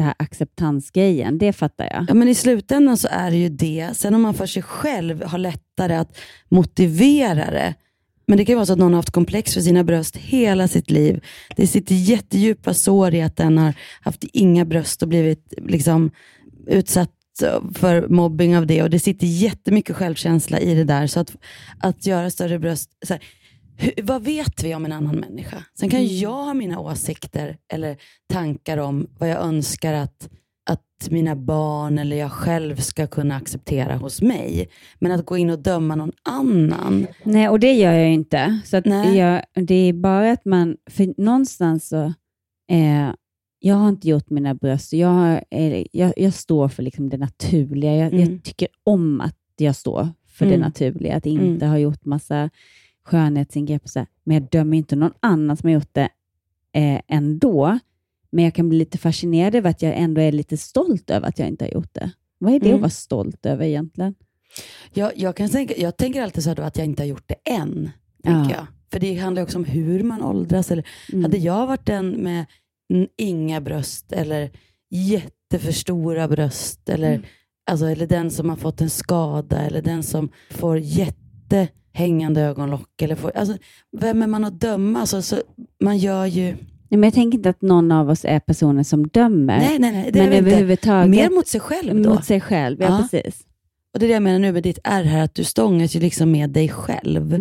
[0.00, 2.06] det här acceptansgrejen, det fattar jag.
[2.08, 3.90] Ja, men I slutändan så är det ju det.
[3.92, 7.74] Sen om man för sig själv har lättare att motivera det.
[8.26, 10.68] Men det kan ju vara så att någon har haft komplex för sina bröst hela
[10.68, 11.24] sitt liv.
[11.56, 16.10] Det sitter jättedjupa sår i att den har haft inga bröst och blivit liksom
[16.66, 17.10] utsatt
[17.74, 18.82] för mobbing av det.
[18.82, 21.06] Och Det sitter jättemycket självkänsla i det där.
[21.06, 21.36] Så att,
[21.80, 23.22] att göra större bröst, så här,
[23.80, 25.64] hur, vad vet vi om en annan människa?
[25.78, 27.96] Sen kan ju jag ha mina åsikter eller
[28.32, 30.28] tankar om vad jag önskar att,
[30.70, 34.68] att mina barn eller jag själv ska kunna acceptera hos mig.
[34.98, 37.06] Men att gå in och döma någon annan.
[37.22, 38.60] Nej, och det gör jag inte.
[38.64, 42.02] Så jag, det är bara att man, för någonstans så,
[42.70, 43.10] eh,
[43.58, 44.92] jag har inte gjort mina bröst.
[44.92, 47.96] Jag, har, eh, jag, jag står för liksom det naturliga.
[47.96, 48.20] Jag, Mm.
[48.20, 50.58] jag tycker om att jag står för Mm.
[50.60, 51.68] det naturliga, att inte Mm.
[51.70, 52.50] ha gjort massa
[53.04, 53.88] skönhetsingrepp.
[53.88, 54.08] Så här.
[54.24, 56.08] Men jag dömer inte någon annan som har gjort det
[56.72, 57.78] eh, ändå.
[58.32, 61.38] Men jag kan bli lite fascinerad över att jag ändå är lite stolt över att
[61.38, 62.10] jag inte har gjort det.
[62.38, 62.74] Vad är det Mm.
[62.76, 64.14] att vara stolt över egentligen?
[64.92, 67.28] Jag, jag, kan tänka, jag tänker alltid så här då att jag inte har gjort
[67.28, 67.90] det än.
[68.22, 68.50] Ja.
[68.50, 68.66] jag.
[68.92, 70.70] För det handlar också om hur man åldras.
[70.70, 71.22] Eller, Mm.
[71.24, 72.46] Hade jag varit den med
[73.16, 74.50] inga bröst eller
[74.90, 77.22] jätteför stora bröst eller, Mm.
[77.70, 80.76] alltså, eller den som har fått en skada eller den som får
[81.94, 83.02] jättehängande ögonlock.
[83.02, 83.56] Eller får, alltså,
[83.98, 85.00] vem är man att döma?
[85.00, 85.36] Alltså, så,
[85.80, 86.44] man gör ju...
[86.88, 89.58] Nej, men jag tänker inte att någon av oss är personer som dömer.
[89.58, 90.10] Nej, nej, nej.
[90.12, 92.10] Det men överhuvudtaget mer mot sig själv då.
[92.10, 92.76] mot sig själv.
[92.80, 93.08] Ja, Ja.
[93.10, 93.46] precis.
[93.94, 96.00] Och det är det jag menar nu med ditt R här, att du stångas ju
[96.00, 97.38] liksom med dig själv.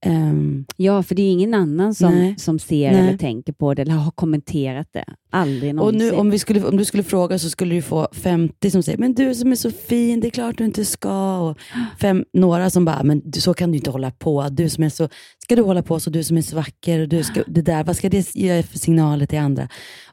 [0.00, 2.34] Ehm, Ja, för det är ingen annan som, Nej.
[2.38, 3.00] som ser Nej.
[3.00, 5.04] eller tänker på det eller har kommenterat det.
[5.30, 5.98] Aldrig Och någonsin.
[6.08, 8.98] nu, om, vi skulle, om du skulle fråga så skulle du få 50 som säger,
[8.98, 11.38] men du som är så fin, det är klart du inte ska.
[11.38, 11.58] Och
[12.00, 14.48] fem, några som bara, men du, så kan du inte hålla på.
[14.48, 17.00] Du som är så, ska du hålla på så, du som är så vacker.
[17.00, 19.68] Och du ska, det där, vad ska det ge för signaler till andra?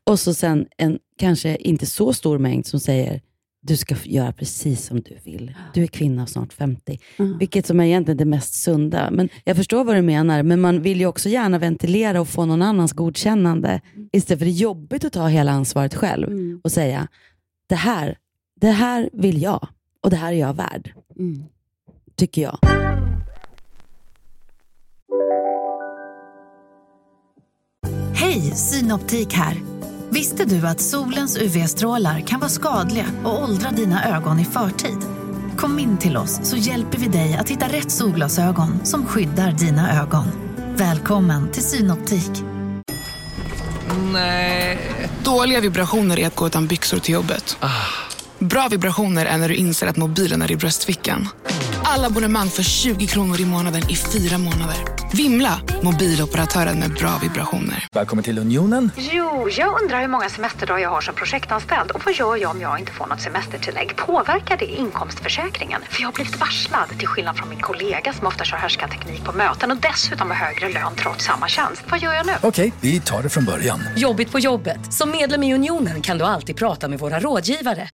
[0.09, 3.21] Och så sen en kanske inte så stor mängd som säger,
[3.65, 5.53] du ska göra precis som du vill.
[5.73, 6.99] Du är kvinna och snart 50.
[7.17, 7.37] Mm.
[7.37, 9.11] Vilket som är egentligen det mest sunda.
[9.11, 12.45] Men jag förstår vad du menar, men man vill ju också gärna ventilera och få
[12.45, 13.81] någon annans godkännande.
[14.11, 16.61] Istället för det är jobbigt att ta hela ansvaret själv Mm.
[16.63, 17.07] och säga,
[17.67, 18.17] det här,
[18.61, 19.67] det här vill jag
[20.03, 21.43] och det här är jag värd, Mm.
[22.15, 22.57] tycker jag.
[28.15, 29.57] Hej, Synoptik här.
[30.13, 34.97] Visste du att solens UV-strålar kan vara skadliga och åldra dina ögon i förtid?
[35.57, 40.01] Kom in till oss så hjälper vi dig att hitta rätt solglasögon som skyddar dina
[40.01, 40.25] ögon.
[40.75, 42.31] Välkommen till Synoptik.
[45.23, 47.57] Dåliga vibrationer är att gå utan byxor till jobbet.
[48.39, 51.27] Bra vibrationer är när du inser att mobilen är i bröstfickan.
[51.95, 54.75] Alla abonnemang för 20 kronor i månaden i fyra månader.
[55.13, 55.61] Vimla!
[55.83, 57.87] Mobiloperatören med bra vibrationer.
[57.91, 58.91] Välkommen till Unionen.
[58.97, 62.61] Jo, jag undrar hur många semesterdagar jag har som projektanställd och vad gör jag om
[62.61, 63.95] jag inte får något semestertillägg?
[63.95, 65.81] Påverkar det inkomstförsäkringen?
[65.89, 69.31] För jag har blivit varslad, till skillnad från min kollega som ofta kör härskarteknik på
[69.31, 71.83] möten och dessutom har högre lön trots samma tjänst.
[71.89, 72.33] Vad gör jag nu?
[72.41, 73.79] Okej, vi tar det från början.
[73.95, 74.93] Jobbigt på jobbet.
[74.93, 77.89] Som medlem i Unionen kan du alltid prata med våra rådgivare.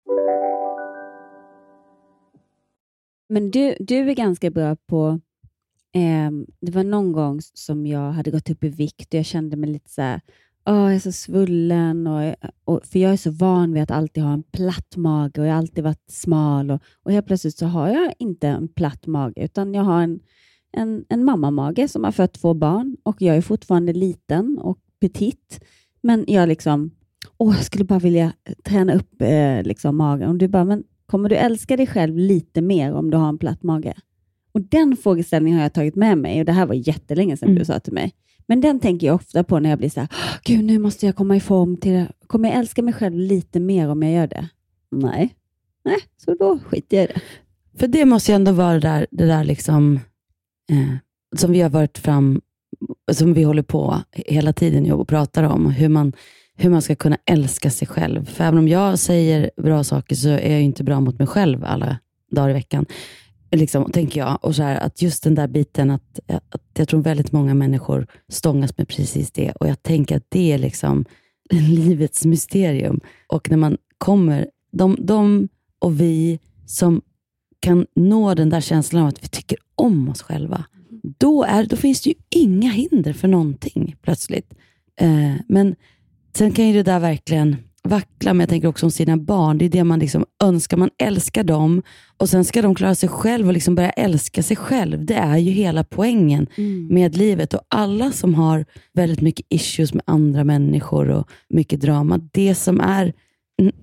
[3.28, 5.20] Men du, du är ganska bra på...
[5.94, 9.56] Eh, det var någon gång som jag hade gått upp i vikt och jag kände
[9.56, 10.20] mig lite så här,
[10.66, 12.06] oh, jag är så svullen.
[12.06, 15.40] Och, eh, och, för jag är så van vid att alltid ha en platt mage
[15.40, 16.70] och jag har alltid varit smal.
[16.70, 20.20] Och, och helt plötsligt så har jag inte en platt mage, utan jag har en,
[20.72, 25.64] en, en mammamage som har fött två barn och jag är fortfarande liten och petit.
[26.00, 26.90] Men jag liksom,
[27.38, 28.32] åh, jag skulle bara vilja
[28.64, 30.28] träna upp eh, liksom, magen.
[30.28, 33.38] Och du bara, men kommer du älska dig själv lite mer om du har en
[33.38, 33.94] platt mage?
[34.52, 37.58] Och Den frågeställningen har jag tagit med mig och det här var jättelänge sedan Mm.
[37.58, 38.12] du sa till mig.
[38.46, 41.06] Men den tänker jag ofta på när jag blir så här, "Åh, gud nu måste
[41.06, 42.08] jag komma i form till det.
[42.26, 44.48] Kommer jag älska mig själv lite mer om jag gör det?
[44.90, 45.34] Nej,
[45.84, 47.20] nej så då skiter jag i det.
[47.78, 50.00] För det måste ju ändå vara det där, det där liksom,
[50.70, 50.94] eh,
[51.36, 52.40] som vi har varit fram,
[53.12, 56.12] som vi håller på hela tiden och pratar om, hur man,
[56.60, 58.24] hur man ska kunna älska sig själv.
[58.24, 61.64] För även om jag säger bra saker så är jag inte bra mot mig själv
[61.64, 61.98] alla
[62.30, 62.86] dagar i veckan.
[63.50, 64.38] Liksom, tänker jag.
[64.42, 68.06] Och så här, att just den där biten, att, att jag tror väldigt många människor
[68.28, 69.52] stångas med precis det.
[69.52, 71.04] Och jag tänker att det är liksom
[71.50, 73.00] livets mysterium.
[73.26, 77.02] Och när man kommer, de, de och vi som
[77.60, 80.64] kan nå den där känslan av att vi tycker om oss själva,
[81.18, 84.54] då, är, då finns det ju inga hinder för någonting plötsligt.
[85.00, 85.76] Eh, men
[86.38, 89.58] sen kan ju det där verkligen vackla, men jag tänker också om sina barn.
[89.58, 90.76] Det är det man liksom önskar.
[90.76, 91.82] Man älskar dem
[92.16, 95.04] och sen ska de klara sig själv och liksom börja älska sig själv.
[95.04, 96.86] Det är ju hela poängen Mm.
[96.86, 97.54] med livet.
[97.54, 102.80] Och alla som har väldigt mycket issues med andra människor och mycket drama, det som
[102.80, 103.12] är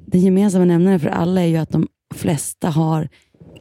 [0.08, 3.10] den gemensamma nämnaren för alla är ju att de flesta har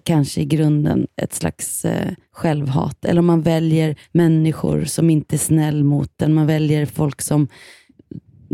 [0.05, 3.05] kanske i grunden ett slags eh, självhat.
[3.05, 6.35] Eller om man väljer människor som inte är snäll mot en.
[6.35, 7.49] Man väljer folk som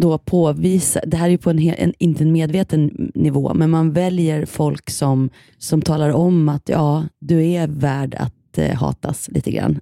[0.00, 3.92] då påvisar, det här är ju på en, en inte en medveten nivå, men man
[3.92, 9.50] väljer folk som, som talar om att ja, du är värd att eh, hatas lite
[9.50, 9.80] grann.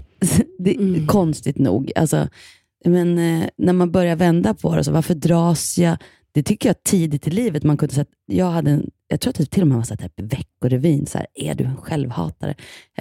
[0.58, 1.92] det, Konstigt nog.
[1.96, 2.28] Alltså,
[2.84, 5.96] men eh, när man börjar vända på det, så varför dras jag?
[6.32, 8.06] Det tycker jag tidigt i livet man kunde säga.
[8.26, 11.06] Jag, hade en, jag tror att det till och med var så här, typ Veckorevyn,
[11.06, 12.54] så här, är du en självhatare?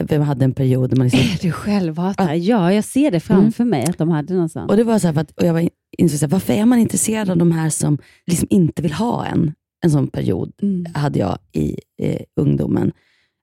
[0.09, 2.35] Jag hade en period där man liksom, Är du självhatare?
[2.37, 4.69] Ja, jag ser det framför mig att de hade någon sån.
[4.69, 6.65] Och det var så här, att, och jag var in- insåg, så här, varför är
[6.65, 9.53] man intresserad av de här som liksom inte vill ha en?
[9.85, 10.85] En sån period Mm.
[10.93, 12.91] hade jag i eh, ungdomen.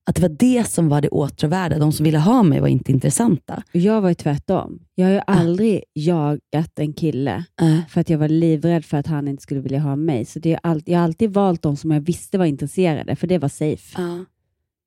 [0.07, 1.79] Att det var det som var det åtråvärda.
[1.79, 3.63] De som ville ha mig var inte intressanta.
[3.73, 4.79] Jag var ju tvärtom.
[4.95, 9.07] Jag har ju aldrig jagat en kille Äh, för att jag var livrädd för att
[9.07, 10.25] han inte skulle vilja ha mig.
[10.25, 13.27] Så det är all, jag har alltid valt de som jag visste var intresserade, för
[13.27, 14.03] det var safe.
[14.03, 14.25] ja.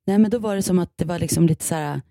[0.08, 2.01] Nej, men då var det som att det var liksom lite så här,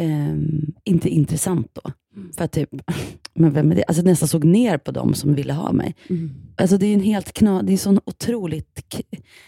[0.00, 1.90] ehm, inte intressant då.
[2.36, 2.70] För typ,
[3.34, 3.84] men vem är det?
[3.84, 5.94] Alltså nästan såg ner på dem som ville ha mig.
[6.10, 6.30] Mm.
[6.56, 8.80] Alltså det är en helt kna, det är så otroligt,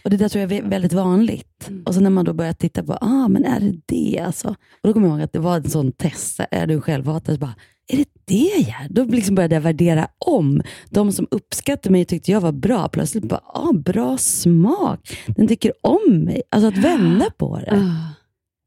[0.04, 1.70] och det där tror jag är väldigt vanligt.
[1.84, 4.48] Och så när man då börjar titta på, ah men är det det alltså?
[4.48, 7.38] Och då kommer jag ihåg att det var en sån test, är du självhatare?
[7.38, 7.54] Bara,
[7.88, 8.88] är det det jag är?
[8.90, 10.62] Då liksom började jag värdera om.
[10.90, 15.18] De som uppskattade mig tyckte jag var bra, plötsligt bara, ah bra smak.
[15.26, 16.42] Den tycker om mig.
[16.50, 17.72] Alltså att vända på det.
[17.72, 18.16] Ah.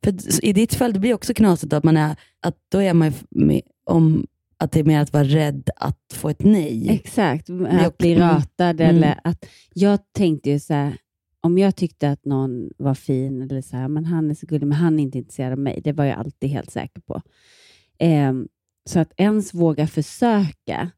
[0.03, 3.13] För i ditt fall, det blir också knasigt att man är, att då är man
[3.29, 6.89] med, om att det är mer att vara rädd att få ett nej.
[6.89, 8.29] Exakt, att bli också- mm.
[8.29, 8.95] ratad Mm.
[8.95, 10.97] eller att jag tänkte ju så här,
[11.41, 14.67] om jag tyckte att någon var fin eller så här, men han är så gullig,
[14.67, 15.81] men han är inte intresserad av mig.
[15.83, 17.21] Det var jag alltid helt säker på.
[17.97, 18.47] Ehm,
[18.89, 20.91] så att ens våga försöka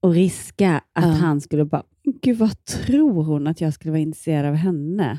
[0.00, 1.10] och riska att Ja.
[1.10, 1.82] han skulle bara,
[2.22, 5.18] gud vad tror hon att jag skulle vara intresserad av henne?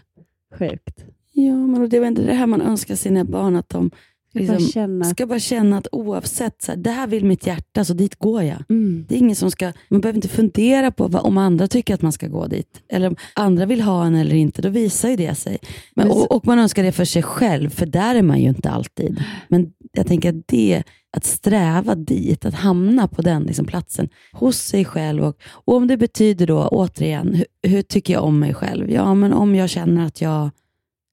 [0.60, 1.06] Sjukt.
[1.32, 3.91] Ja, men det är väl inte det här man önskar sina barn, att de
[4.31, 7.47] Jag bara liksom känna ska bara känna att oavsett, så här, det här vill mitt
[7.47, 8.63] hjärta, så dit går jag.
[8.69, 11.93] mm, Det är ingen som ska, man behöver inte fundera på vad, om andra tycker
[11.93, 12.81] att man ska gå dit.
[12.89, 15.57] Eller om andra vill ha en eller inte, då visar ju det sig.
[15.95, 18.41] Men, Men så- och, och man önskar det för sig själv, för där är man
[18.41, 19.23] ju inte alltid.
[19.47, 20.83] Men jag tänker att det,
[21.17, 25.23] att sträva dit, att hamna på den liksom, platsen hos sig själv.
[25.23, 28.91] Och, och om det betyder då, återigen, hur, hur tycker jag om mig själv?
[28.91, 30.49] Ja, men om jag känner att jag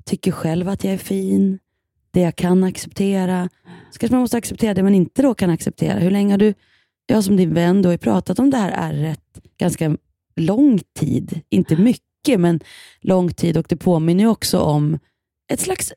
[0.04, 1.58] tycker själv att jag är fin,
[2.16, 3.48] det jag kan acceptera.
[3.90, 5.98] Så kanske man måste acceptera det man inte då kan acceptera.
[5.98, 6.54] Hur länge har du,
[7.06, 9.20] jag som din vän, då har pratat om det här ärret
[9.58, 9.96] ganska
[10.36, 11.40] lång tid.
[11.48, 12.60] Inte mycket, men
[13.00, 13.56] lång tid.
[13.56, 14.98] Och det påminner ju också om
[15.52, 15.92] ett slags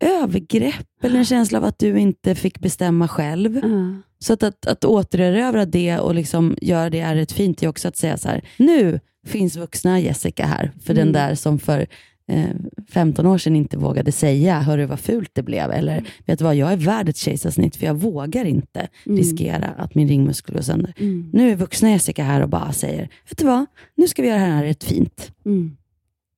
[0.00, 3.56] övergrepp eller en känsla av att du inte fick bestämma själv.
[3.64, 7.88] ah, Så att, att, att återerövra det och liksom göra det ärret fint är också
[7.88, 10.72] att säga så här, nu finns vuxna Jessica här.
[10.84, 11.04] För Mm.
[11.04, 11.86] den där som för
[12.88, 15.70] 15 år sedan inte vågade säga, hörru vad fult det blev.
[15.70, 19.18] Eller vet du vad, jag är värd ett kejsarsnitt för jag vågar inte Mm.
[19.18, 20.94] riskera att min ringmuskel går sönder.
[20.96, 24.28] mm, Nu är vuxna Jessica här och bara säger, vet du vad, nu ska vi
[24.28, 25.32] göra det här rätt fint.
[25.44, 25.76] mm.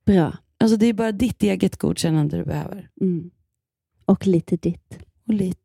[0.06, 0.36] Bra.
[0.58, 2.88] Alltså det är bara ditt eget godkännande du behöver.
[3.00, 3.30] Mm.
[4.04, 4.98] Och lite ditt.
[5.28, 5.56] Och lite...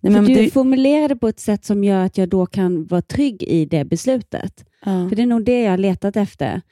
[0.00, 3.02] Nej, men du det- formulerade på ett sätt som gör att jag då kan vara
[3.02, 4.64] trygg i det beslutet.
[4.84, 5.08] ja.
[5.08, 6.62] För det är nog det jag har letat efter.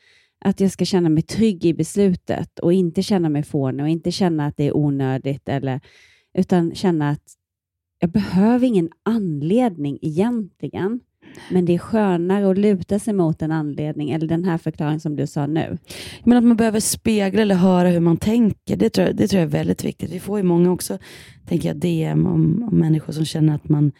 [0.44, 4.12] Att jag ska känna mig trygg i beslutet och inte känna mig fånig och inte
[4.12, 5.48] känna att det är onödigt.
[5.48, 5.80] Eller,
[6.38, 7.34] utan känna att
[7.98, 11.00] jag behöver ingen anledning egentligen.
[11.50, 15.16] Men det är skönare att luta sig mot en anledning, eller den här förklaringen som
[15.16, 15.78] du sa nu.
[16.24, 19.40] Men att man behöver spegla eller höra hur man tänker, det tror jag, det tror
[19.40, 20.10] jag är väldigt viktigt.
[20.10, 20.98] Vi får ju många också,
[21.46, 23.92] tänker jag, DM om, om människor som känner att man,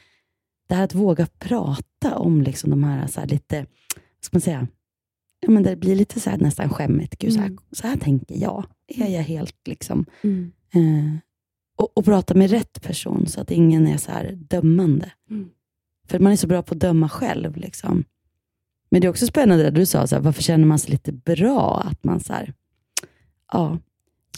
[0.69, 4.41] det här att våga prata om liksom de här, så här lite, vad ska man
[4.41, 4.67] säga,
[5.41, 7.19] ja, men det blir lite så här, nästan skämmigt.
[7.19, 7.59] Gud, så, här, Mm.
[7.73, 8.65] så här tänker jag.
[8.89, 10.07] Är jag helt liksom...
[10.75, 11.17] Eh,
[11.79, 15.13] och, och prata med rätt person så att ingen är så här dömande.
[15.31, 15.49] Mm.
[16.09, 17.57] För man är så bra på att döma själv.
[17.57, 18.05] Liksom.
[18.91, 21.13] Men det är också spännande det du sa, så här, varför känner man sig lite
[21.13, 21.83] bra?
[21.91, 22.53] Att man så här,
[23.53, 23.79] ja,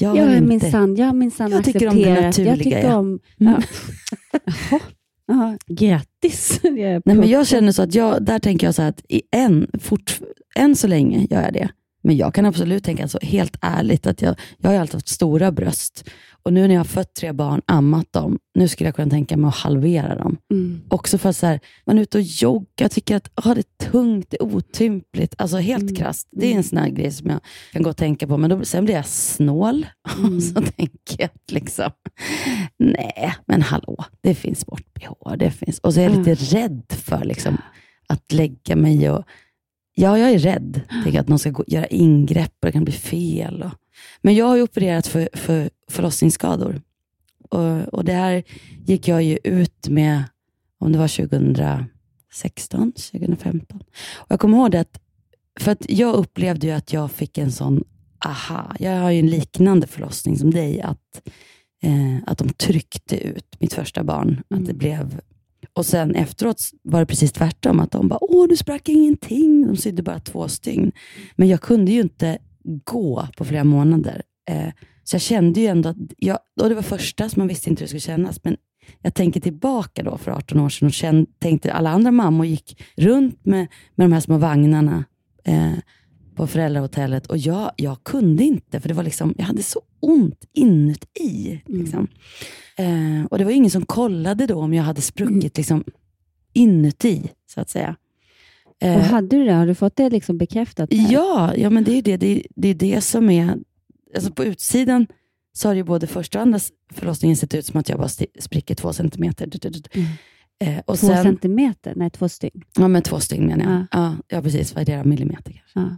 [0.00, 0.48] jag Jag har är inte...
[0.48, 2.02] minsann, jag har minsann Jag tycker om det.
[2.08, 2.96] Jag naturliga, tycker ja.
[2.96, 3.18] om...
[3.40, 3.52] Mm.
[3.52, 4.78] Ja.
[5.26, 5.58] Jaha.
[5.66, 6.60] Grattis.
[6.62, 9.22] Jag Nej, men jag känner så att jag, där tänker jag så här att i
[9.30, 10.20] en, fort,
[10.58, 11.68] än så länge gör jag det.
[12.02, 15.52] Men jag kan absolut tänka så helt ärligt att jag, jag har alltid haft stora
[15.52, 16.04] bröst.
[16.42, 19.36] Och nu när jag har fött tre barn, ammat dem, nu skulle jag kunna tänka
[19.36, 20.36] mig att halvera dem.
[20.52, 20.80] Mm.
[20.88, 23.90] Också för att så här, man är ute och joggar, tycker att ah, det är
[23.90, 25.34] tungt, det är otympligt.
[25.38, 25.94] Alltså helt Mm.
[25.94, 26.28] krasst.
[26.30, 27.40] Det är en sån här grej som jag
[27.72, 28.36] kan gå och tänka på.
[28.36, 29.86] Men då, sen blir jag snål.
[30.18, 30.36] Mm.
[30.36, 31.90] Och så tänker jag att liksom,
[32.78, 35.78] nej, men hallå, det finns sport-bh.
[35.82, 37.58] Och så är jag lite rädd för liksom,
[38.06, 39.24] att lägga mig och...
[40.00, 40.80] Ja, jag är rädd.
[41.04, 43.62] Tänker att någon ska gå, göra ingrepp och det kan bli fel.
[43.62, 43.70] Och,
[44.22, 46.80] men jag har ju opererat för, för förlossningsskador.
[47.48, 48.42] Och, och det här
[48.86, 50.24] gick jag ju ut med,
[50.78, 53.80] om det var 2016, 2015.
[54.16, 55.00] Och jag kommer ihåg det att,
[55.60, 57.84] för att jag upplevde ju att jag fick en sån
[58.24, 58.74] aha.
[58.78, 61.28] Jag har ju en liknande förlossning som dig, att,
[61.82, 64.42] eh, att de tryckte ut mitt första barn.
[64.50, 65.20] Att det blev
[65.78, 67.80] och sen efteråt var det precis tvärtom.
[67.80, 69.66] Att de bara, åh du sprack ingenting.
[69.66, 70.92] De sydde bara två stygn.
[71.36, 72.38] Men jag kunde ju inte
[72.84, 74.22] gå på flera månader.
[74.50, 74.68] Eh,
[75.04, 77.80] så jag kände ju ändå att, jag, och det var första så man visste inte
[77.80, 78.44] hur det skulle kännas.
[78.44, 78.56] Men
[79.02, 82.82] jag tänker tillbaka då för 18 år sedan och känd, tänkte alla andra mammor gick
[82.96, 85.04] runt med, med de här små vagnarna
[85.44, 85.72] eh,
[86.38, 90.44] på föräldrahotellet och jag, jag kunde inte för det var liksom, jag hade så ont
[90.52, 91.62] inuti.
[91.66, 92.08] Liksom.
[92.76, 95.84] Eh, och det var ingen som kollade då om jag hade spruckit liksom,
[96.52, 97.96] inuti, så att säga.
[98.80, 99.52] Eh, Och hade du det?
[99.52, 100.92] Har du fått det liksom bekräftat?
[100.92, 101.12] här?
[101.12, 103.58] Ja, ja men det är det, det, det, är det som är...
[104.14, 105.06] Alltså på utsidan
[105.52, 106.58] så har ju både första och andra
[106.92, 109.46] förlossningen sett ut som att jag bara spricker två centimeter.
[109.46, 109.68] Du.
[110.60, 111.92] Eh, och Två sen, centimeter?
[111.96, 112.62] Nej, två stygn.
[112.78, 113.72] Ja, men två stygn menar jag.
[113.72, 113.86] Ja.
[113.92, 114.16] Ja.
[114.28, 114.74] Ja, precis.
[114.74, 115.04] Vad är det?
[115.04, 115.80] Millimeter kanske?
[115.80, 115.96] Ja.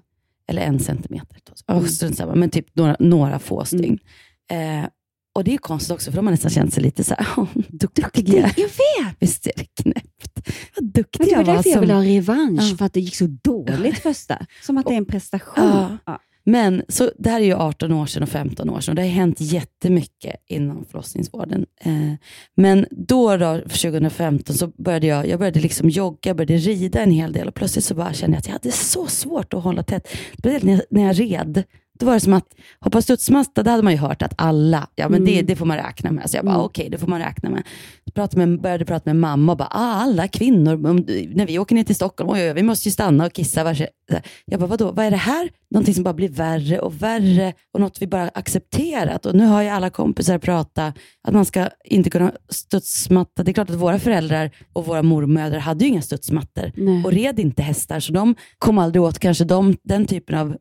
[0.50, 1.36] Eller en centimeter.
[1.68, 1.88] Mm.
[1.88, 2.34] strunt samma.
[2.34, 3.98] Men typ några, några få stygn.
[4.50, 4.88] Eh,
[5.34, 7.26] och det är konstigt också, för då har man nästan känt sig lite så här,
[7.36, 8.54] oh, duktig jag är.
[8.56, 9.16] Jag vet!
[9.18, 10.48] Visst är det knäppt?
[10.76, 11.54] Vad duktig det var jag var.
[11.54, 12.76] därför jag som- ville ha revansch, Ja.
[12.76, 14.46] för att det gick så dåligt första.
[14.62, 15.64] Som att det är en prestation.
[15.64, 15.98] Ja.
[16.06, 16.20] Ja.
[16.44, 19.02] Men så det här är ju 18 år sedan och 15 år sedan och det
[19.02, 21.66] har hänt jättemycket inom förlossningsvården.
[21.80, 22.12] Eh,
[22.56, 27.32] men då, då, 2015, så började jag, jag började liksom jogga, började rida en hel
[27.32, 30.08] del och plötsligt så bara kände jag att jag hade så svårt att hålla tätt.
[30.38, 31.62] Speciellt när jag, när jag red.
[32.00, 32.46] Då var det som att
[32.80, 35.46] hoppa studsmatta, det hade man ju hört att alla, ja men det, Mm.
[35.46, 36.30] det får man räkna med.
[36.30, 36.64] Så jag bara, Mm.
[36.64, 37.62] okej, det får man räkna med.
[38.14, 38.60] Pratade med.
[38.60, 40.96] Började prata med mamma och bara, ah, alla kvinnor, om,
[41.34, 43.74] när vi åker ner till Stockholm, oj, oj, vi måste ju stanna och kissa.
[44.44, 45.48] Jag bara, vadå, vad är det här?
[45.70, 49.26] Någonting som bara blir värre och värre och något vi bara accepterat.
[49.26, 50.94] Och nu har ju alla kompisar pratat
[51.28, 53.42] att man ska inte kunna studsmatta.
[53.42, 57.04] Det är klart att våra föräldrar och våra mormödrar hade ju inga studsmattor Nej.
[57.04, 60.56] och red inte hästar, så de kom aldrig åt kanske de, den typen av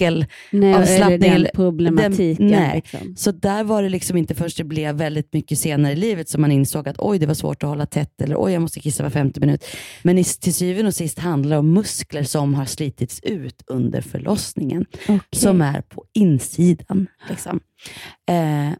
[0.00, 2.48] muskel Nej, den problematiken.
[2.48, 2.74] den- nej.
[2.92, 3.16] Liksom.
[3.16, 6.40] så där var det liksom inte först det blev väldigt mycket senare i livet som
[6.40, 9.02] man insåg att oj, det var svårt att hålla tätt eller oj, jag måste kissa
[9.02, 9.64] var 50 minut.
[10.02, 14.00] Men i, till syvende och sist handlar det om muskler som har slitits ut under
[14.00, 15.20] förlossningen, Okej.
[15.32, 17.06] som är på insidan.
[17.30, 17.60] Liksom.
[18.28, 18.70] Eh,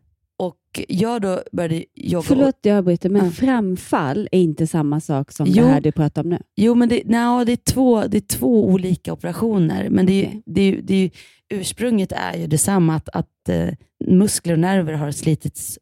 [0.47, 0.57] och
[0.89, 2.23] jag då började jogga.
[2.23, 3.31] Förlåt jag avbryter, men Ja.
[3.31, 5.65] framfall är inte samma sak som Jo.
[5.65, 6.39] det här du pratar om nu.
[6.57, 9.89] Jo, men det, nej, det, är två, det är två olika operationer.
[9.91, 10.43] Men det Okej.
[10.47, 11.11] det det
[11.55, 13.69] ursprunget är ju detsamma, att, att eh,
[14.07, 15.79] muskler och nerver har slitits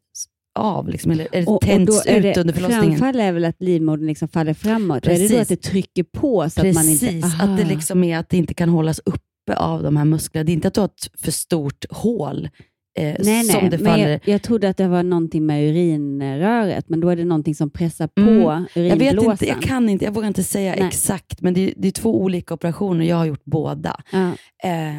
[0.59, 2.97] av, liksom, eller, eller tänts är ut det, under förlossningen.
[2.97, 5.07] Framfall är väl att livmodern liksom faller framåt?
[5.07, 5.41] Är det då Precis.
[5.41, 7.43] att det trycker på så Precis, att man inte...
[7.43, 10.43] att det liksom är att det inte kan hållas uppe av de här musklerna.
[10.43, 12.49] Det är inte att du har ett för stort hål
[12.99, 14.09] eh, Nej, som nej, det men faller.
[14.09, 17.69] jag, jag trodde att det var någonting med urinröret, men då är det någonting som
[17.69, 18.65] pressar på Mm.
[18.73, 19.31] Jag vet urinblåsan.
[19.31, 20.87] inte, jag kan inte, jag vågar inte säga Nej.
[20.87, 23.05] exakt, men det, är- det är två olika operationer.
[23.05, 24.01] Jag har gjort båda.
[24.11, 24.27] Ja.
[24.69, 24.95] Eh,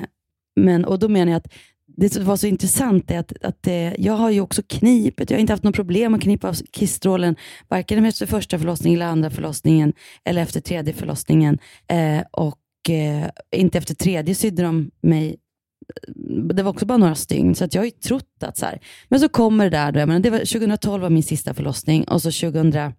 [0.60, 1.52] men, och då menar jag att
[1.96, 5.30] det som var så intressant är att, att eh, jag har ju också knipet.
[5.30, 7.36] Jag har inte haft något problem att knipa av kissstrålen,
[7.68, 9.92] varken efter första förlossningen eller andra förlossningen,
[10.24, 11.58] eller efter tredje förlossningen.
[11.90, 15.36] Eh, och eh, inte efter tredje sydde de mig
[16.54, 18.80] det var också bara några stygn, så att jag har ju trott att så här.
[19.08, 22.04] Men så kommer det där, då, jag menar, det var 2012 var min sista förlossning
[22.04, 22.92] och så 2000,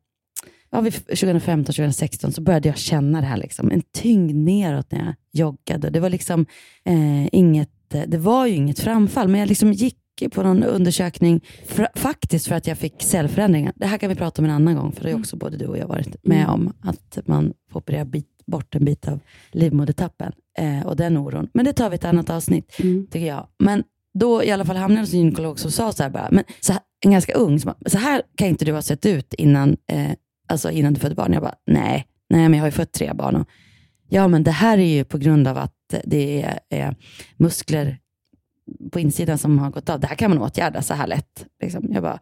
[0.72, 5.00] ja, vid 2015, 2016 så började jag känna det här, liksom, en tyngd neråt när
[5.06, 5.90] jag joggade.
[5.90, 6.46] Det var liksom
[6.86, 7.70] eh, inget,
[8.08, 9.98] det var ju inget framfall, men jag liksom gick
[10.32, 13.74] på någon undersökning, fra, faktiskt för att jag fick cellförändringar.
[13.76, 15.58] Det här kan vi prata om en annan gång, för det har ju också både
[15.58, 16.50] du och jag varit med Mm.
[16.50, 18.06] om, att man får operera
[18.46, 19.20] bort en bit av
[19.52, 21.50] livmodertappen eh, och den oron.
[21.54, 23.08] Men det tar vi ett annat avsnitt Mm.
[23.12, 23.48] tycker jag.
[23.60, 23.84] Men
[24.14, 26.44] då i alla fall hamnade jag hos en gynekolog som sa så här bara, men
[26.60, 29.34] så här, en ganska ung, som bara, så här kan inte du ha sett ut
[29.34, 30.12] innan, eh,
[30.48, 31.34] alltså innan du födde barn.
[31.34, 33.36] Jag bara, nej, nej men jag har ju fött tre barn.
[33.36, 33.48] Och,
[34.10, 36.96] ja men det här är ju på grund av att det är, är
[37.38, 37.98] muskler
[38.92, 40.00] på insidan som har gått av.
[40.00, 41.46] Det här kan man åtgärda så här lätt.
[41.64, 41.88] Liksom.
[41.92, 42.20] Jag bara,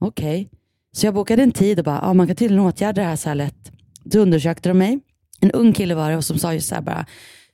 [0.00, 0.42] okej.
[0.42, 0.58] Okay.
[0.92, 3.28] Så jag bokade en tid och bara, ja, man kan tydligen åtgärda det här så
[3.28, 3.72] här lätt.
[4.04, 5.00] Då undersökte de mig.
[5.40, 7.06] En ung kille var det som sa just så här bara,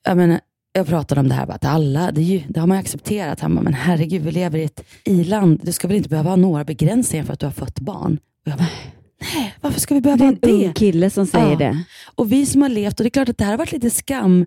[0.04, 0.40] jag, menar,
[0.72, 3.40] jag pratade om det här, bara, att alla, det, ju, det har man ju accepterat.
[3.40, 5.60] Han bara, men herregud, vi lever i ett i-land.
[5.62, 8.18] Du ska väl inte behöva ha några begränsningar för att du har fött barn?
[8.46, 8.68] Och jag bara,
[9.34, 10.38] nej, varför ska vi behöva det?
[10.40, 11.58] Det är en ung kille som säger ja.
[11.58, 11.84] det.
[12.14, 13.90] Och vi som har levt, och det är klart att det här har varit lite
[13.90, 14.46] skam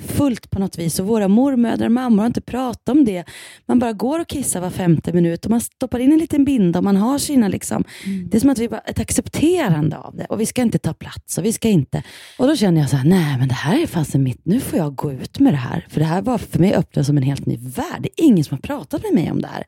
[0.00, 3.24] fullt på något vis och våra mormödrar och mammor har inte pratat om det.
[3.66, 6.78] Man bara går och kissar var femte minut och man stoppar in en liten binda
[6.78, 7.84] och man har sina liksom.
[8.06, 8.28] Mm.
[8.28, 10.94] Det är som att vi bara ett accepterande av det och vi ska inte ta
[10.94, 12.02] plats och vi ska inte.
[12.38, 14.78] Och då känner jag så här, nej men det här är fasen mitt, nu får
[14.78, 15.86] jag gå ut med det här.
[15.88, 18.00] För det här var för mig öppnat som en helt ny värld.
[18.00, 19.64] Det är ingen som har pratat med mig om det här.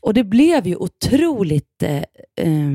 [0.00, 1.96] Och det blev ju otroligt eh,
[2.40, 2.70] eh,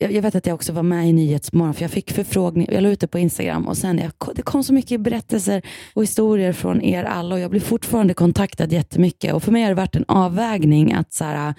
[0.00, 2.72] jag, vet att jag också var med i Nyhetsmorgon, för jag fick förfrågningar.
[2.72, 5.62] jag la ut det på Instagram och sen jag, det kom så mycket berättelser
[5.94, 9.34] och historier från er alla och jag blir fortfarande kontaktad jättemycket.
[9.34, 11.54] Och för mig har det varit en avvägning att så här,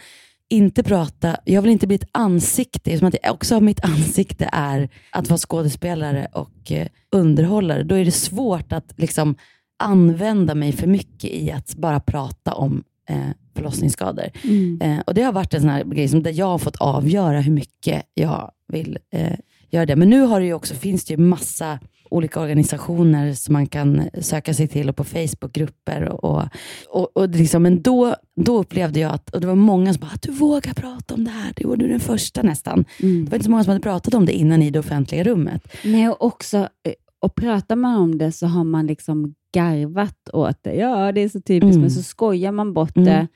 [0.49, 4.49] inte prata, jag vill inte bli ett ansikte, som att jag också har mitt ansikte
[4.51, 7.83] är att vara skådespelare och eh, underhållare.
[7.83, 9.35] Då är det svårt att liksom
[9.79, 14.29] använda mig för mycket i att bara prata om eh, förlossningsskador.
[14.43, 14.81] Mm.
[14.81, 17.41] Eh, och Det har varit en sån här grej som där jag har fått avgöra
[17.41, 19.33] hur mycket jag vill eh,
[19.69, 19.95] göra det.
[19.95, 21.79] Men nu har det ju också, finns det ju massa
[22.11, 26.25] olika organisationer som man kan söka sig till och på Facebookgrupper.
[26.25, 26.43] Och,
[26.89, 30.11] och, och liksom, men då, då upplevde jag att, och det var många som bara,
[30.11, 31.53] att du vågar prata om det här.
[31.55, 32.85] Du var du den första nästan.
[32.99, 33.25] Mm.
[33.25, 35.67] Det var inte så många som hade pratat om det innan i det offentliga rummet.
[35.83, 40.63] Nej, och också, eh, och pratar man om det så har man liksom garvat åt
[40.63, 40.75] det.
[40.75, 41.81] Ja, det är så typiskt, mm.
[41.81, 43.05] men så skojar man bort mm.
[43.05, 43.27] det.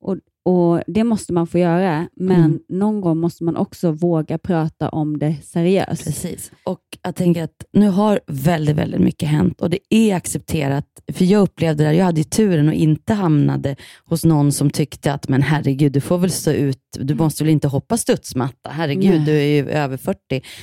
[0.00, 2.60] Och, och Det måste man få göra, men mm.
[2.68, 6.04] någon gång måste man också våga prata om det seriöst.
[6.04, 6.52] Precis.
[6.64, 10.86] Och jag tänker att nu har väldigt, väldigt mycket hänt och det är accepterat.
[11.12, 15.12] För jag upplevde det, jag hade ju turen och inte hamnade hos någon som tyckte
[15.12, 19.16] att, men herregud, du får väl stå ut, du måste väl inte hoppa studsmatta, herregud,
[19.16, 19.24] Nej.
[19.24, 20.18] du är ju över 40.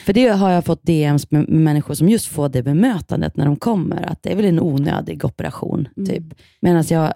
[0.06, 3.46] För det har jag fått DMs med, med människor som just får det bemötandet när
[3.46, 5.88] de kommer, att det är väl en onödig operation.
[5.98, 6.10] Mm.
[6.10, 6.40] typ.
[6.62, 7.14] Medan jag,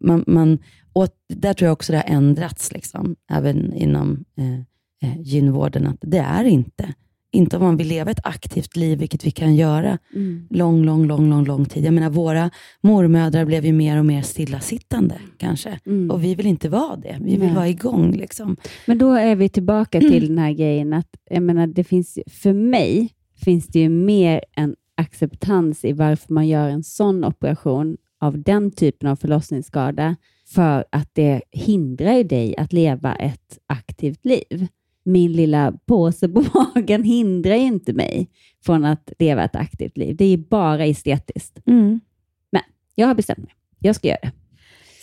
[0.00, 0.58] man, man
[0.96, 5.98] och där tror jag också det har ändrats, liksom, även inom eh, eh, gynvården, att
[6.00, 6.94] det är inte.
[7.30, 10.46] Inte om man vill leva ett aktivt liv, vilket vi kan göra mm.
[10.50, 11.84] lång, lång, lång, lång, lång tid.
[11.84, 15.78] Jag menar, våra mormödrar blev ju mer och mer stillasittande kanske.
[15.86, 16.10] Mm.
[16.10, 17.18] Och vi vill inte vara det.
[17.20, 17.54] Vi vill Nej.
[17.54, 18.12] vara igång.
[18.12, 18.56] Liksom.
[18.86, 20.28] Men då är vi tillbaka till mm.
[20.28, 23.12] den här grejen att, jag menar, det finns, för mig
[23.44, 28.70] finns det ju mer en acceptans i varför man gör en sån operation av den
[28.70, 30.16] typen av förlossningsskada
[30.48, 34.66] för att det hindrar dig att leva ett aktivt liv.
[35.04, 36.44] Min lilla påse på
[36.74, 38.30] magen hindrar inte mig
[38.64, 40.16] från att leva ett aktivt liv.
[40.16, 41.58] Det är bara estetiskt.
[41.66, 42.00] Mm.
[42.52, 42.62] Men
[42.94, 43.52] jag har bestämt mig.
[43.78, 44.32] Jag ska göra det.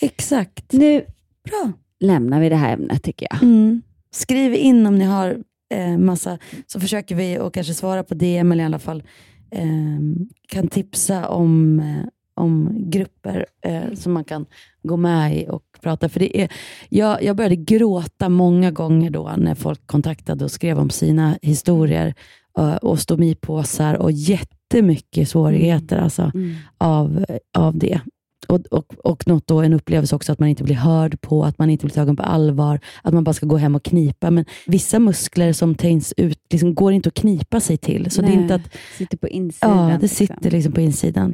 [0.05, 0.71] Exakt.
[0.71, 1.05] Nu
[1.43, 1.71] Bra.
[1.99, 3.43] lämnar vi det här ämnet tycker jag.
[3.43, 3.81] Mm.
[4.11, 5.37] Skriv in om ni har
[5.73, 6.37] eh, massa,
[6.67, 9.03] så försöker vi att kanske svara på DM eller i alla fall
[9.51, 9.99] eh,
[10.47, 14.45] kan tipsa om eh, om grupper eh, som man kan
[14.83, 16.09] gå med i och prata.
[16.09, 16.51] För det är,
[16.89, 22.13] jag, jag började gråta många gånger då när folk kontaktade och skrev om sina historier
[22.57, 26.03] eh, och stomipåsar och jättemycket svårigheter mm.
[26.03, 26.55] Alltså, mm.
[26.77, 27.25] Av,
[27.57, 28.01] av det.
[28.47, 31.57] Och, och, och något då, en upplevelse också att man inte blir hörd på, att
[31.57, 34.31] man inte blir tagen på allvar, att man bara ska gå hem och knipa.
[34.31, 38.11] Men vissa muskler som tänds ut liksom går inte att knipa sig till.
[38.11, 39.89] Så Nej, det är inte att, sitter på insidan.
[39.89, 40.27] Ja, det liksom.
[40.27, 41.33] sitter liksom på insidan.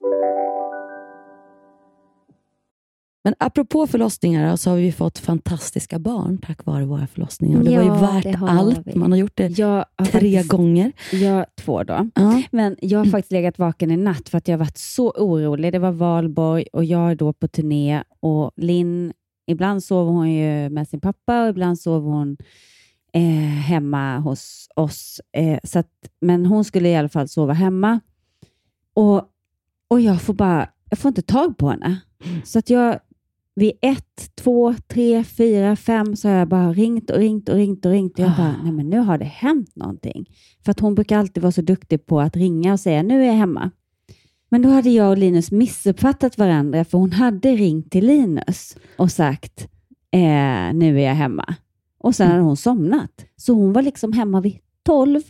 [3.23, 7.63] Men apropå förlossningar så har vi fått fantastiska barn tack vare våra förlossningar.
[7.63, 8.79] Det var Ja, ju värt allt.
[8.87, 8.95] vi.
[8.95, 10.91] Man har gjort det Jag har tre faktiskt- gånger.
[11.11, 12.09] Ja, två då.
[12.15, 12.41] Ja.
[12.51, 15.71] Men jag har faktiskt legat vaken i natt för att jag har varit så orolig.
[15.73, 19.13] Det var valborg och jag är då på turné och Linn,
[19.47, 22.37] ibland sover hon ju med sin pappa och ibland sover hon
[23.13, 23.21] eh,
[23.65, 25.21] hemma hos oss.
[25.37, 25.89] Eh, så att,
[26.21, 27.99] men hon skulle i alla fall sova hemma.
[28.93, 29.21] Och,
[29.87, 31.99] och jag får bara, jag får inte tag på henne.
[32.43, 32.99] Så att jag,
[33.55, 37.85] vid ett, två, tre, fyra, fem så har jag bara ringt och ringt och ringt
[37.85, 38.13] och ringt.
[38.13, 40.25] Och jag bara, nej men nu har det hänt någonting.
[40.65, 43.27] För att hon brukar alltid vara så duktig på att ringa och säga, nu är
[43.27, 43.71] jag hemma.
[44.49, 49.11] Men då hade jag och Linus missuppfattat varandra, för hon hade ringt till Linus och
[49.11, 49.67] sagt,
[50.11, 51.55] eh, nu är jag hemma.
[51.99, 53.25] Och sen hade hon somnat.
[53.35, 55.21] Så hon var liksom hemma vid tolv.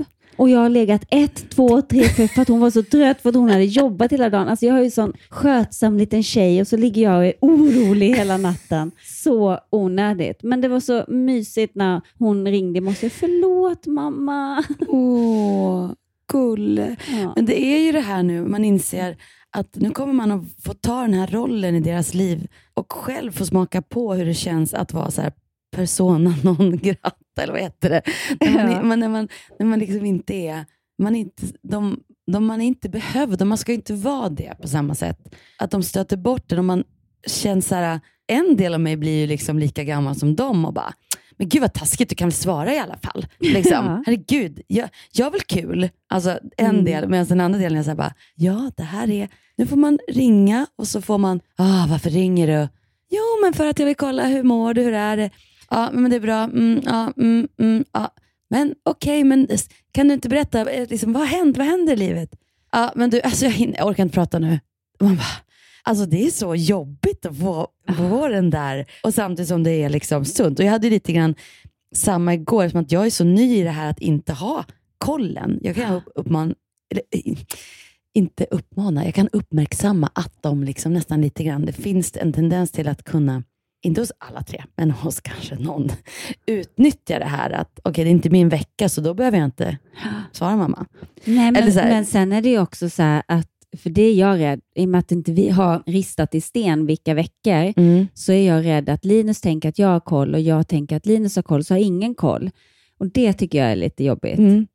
[0.42, 3.30] Och jag har legat ett, två, tre, fyra för att hon var så trött för
[3.30, 4.48] att hon hade jobbat hela dagen.
[4.48, 8.16] Alltså jag har ju sån skötsam liten tjej och så ligger jag och är orolig
[8.16, 8.92] hela natten.
[9.04, 10.44] Så onödigt.
[10.44, 13.10] Men det var så mysigt när hon ringde i morse.
[13.10, 14.64] Förlåt mamma.
[14.88, 15.92] Åh,
[16.32, 16.96] gulle.
[17.36, 19.18] Men det är ju det här nu, man inser
[19.52, 23.32] att nu kommer man att få ta den här rollen i deras liv och själv
[23.32, 25.34] få smaka på hur det känns att vara så här
[25.72, 28.02] persona non grata, eller vad heter det?
[28.40, 28.82] När man, Ja.
[28.84, 29.28] man, när man,
[29.60, 30.66] när man liksom inte är,
[31.02, 32.00] man är inte, de,
[32.32, 35.36] de, man är inte behövd och man ska inte vara det på samma sätt.
[35.58, 36.84] Att de stöter bort det och man
[37.28, 40.74] känner så här, en del av mig blir ju liksom lika gammal som dem och
[40.74, 40.94] bara,
[41.38, 43.26] men gud vad taskigt, du kan väl svara i alla fall.
[43.40, 43.86] Liksom.
[43.86, 44.04] Ja.
[44.06, 45.90] Herregud, jag, jag har väl kul.
[46.10, 46.86] Alltså en Mm.
[46.86, 49.78] del, medan den andra delen är så här bara, ja det här är, nu får
[49.78, 52.68] man ringa och så får man, ah, varför ringer du?
[53.10, 55.30] Jo men för att jag vill kolla, hur mår du, hur är det?
[55.72, 58.14] Ja men det är bra, mm, ja, mm, mm, ja.
[58.50, 61.96] Men okej, men s- kan du inte berätta, eh, liksom, vad, händer, vad händer i
[61.96, 62.30] livet?
[62.72, 64.60] Ja men du, alltså jag, hinner, jag orkar inte prata nu.
[65.02, 65.26] Man bara,
[65.84, 67.68] Alltså det är så jobbigt att få,
[67.98, 70.60] få den där och samtidigt som det är liksom sunt.
[70.60, 71.36] Och jag hade lite grann
[71.96, 74.66] samma igår, som att jag är så ny i det här att inte ha
[74.98, 75.60] kollen.
[75.62, 76.54] Jag kan upp, uppmana,
[76.92, 77.04] eller,
[78.14, 82.72] inte uppmana, jag kan uppmärksamma att de liksom nästan lite grann, det finns en tendens
[82.72, 83.44] till att kunna,
[83.82, 85.90] inte hos alla tre, men hos kanske någon,
[86.46, 89.78] utnyttja det här att okej, det är inte min vecka så då behöver jag inte
[90.32, 90.86] svara mamma.
[91.26, 94.40] Nej, men, men sen är det ju också så här att, för det är jag
[94.40, 98.08] rädd, i och med att inte vi har ristat i sten vilka veckor, Mm.
[98.14, 101.06] så är jag rädd att Linus tänker att jag har koll och jag tänker att
[101.06, 102.50] Linus har koll, så har ingen koll.
[102.98, 104.38] Och det tycker jag är lite jobbigt.
[104.38, 104.68] Mm.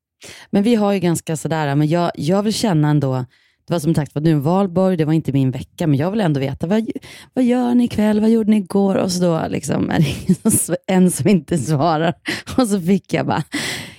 [0.50, 3.24] Men vi har ju ganska sådär, men jag, jag vill känna ändå,
[3.66, 6.10] det var som sagt var nu en valborg, det var inte min vecka, men jag
[6.10, 6.90] vill ändå veta, vad,
[7.34, 8.94] vad gör ni ikväll, vad gjorde ni igår?
[8.94, 12.14] Och så då liksom, är det en som inte svarar.
[12.56, 13.42] Och så fick jag bara,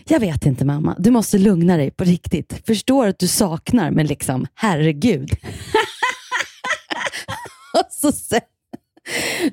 [0.08, 2.62] jag vet inte mamma, du måste lugna dig på riktigt.
[2.66, 5.32] Förstår att du saknar, men liksom, herregud.
[7.74, 8.42] och så sen,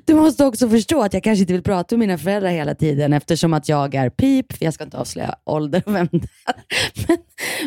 [0.04, 3.12] du måste också förstå att jag kanske inte vill prata med mina föräldrar hela tiden
[3.12, 6.54] eftersom att jag är pip, för jag ska inte avslöja ålder och vem det är.
[7.08, 7.18] Men,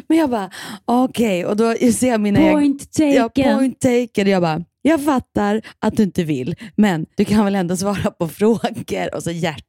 [0.07, 0.49] men jag bara,
[0.85, 3.15] okej, och då ser jag mina Point egna...
[3.15, 3.57] Ja, taken.
[3.57, 4.27] point taken.
[4.27, 8.27] Jag bara, jag fattar att du inte vill, men du kan väl ändå svara på
[8.39, 9.63] frågor och så hjärta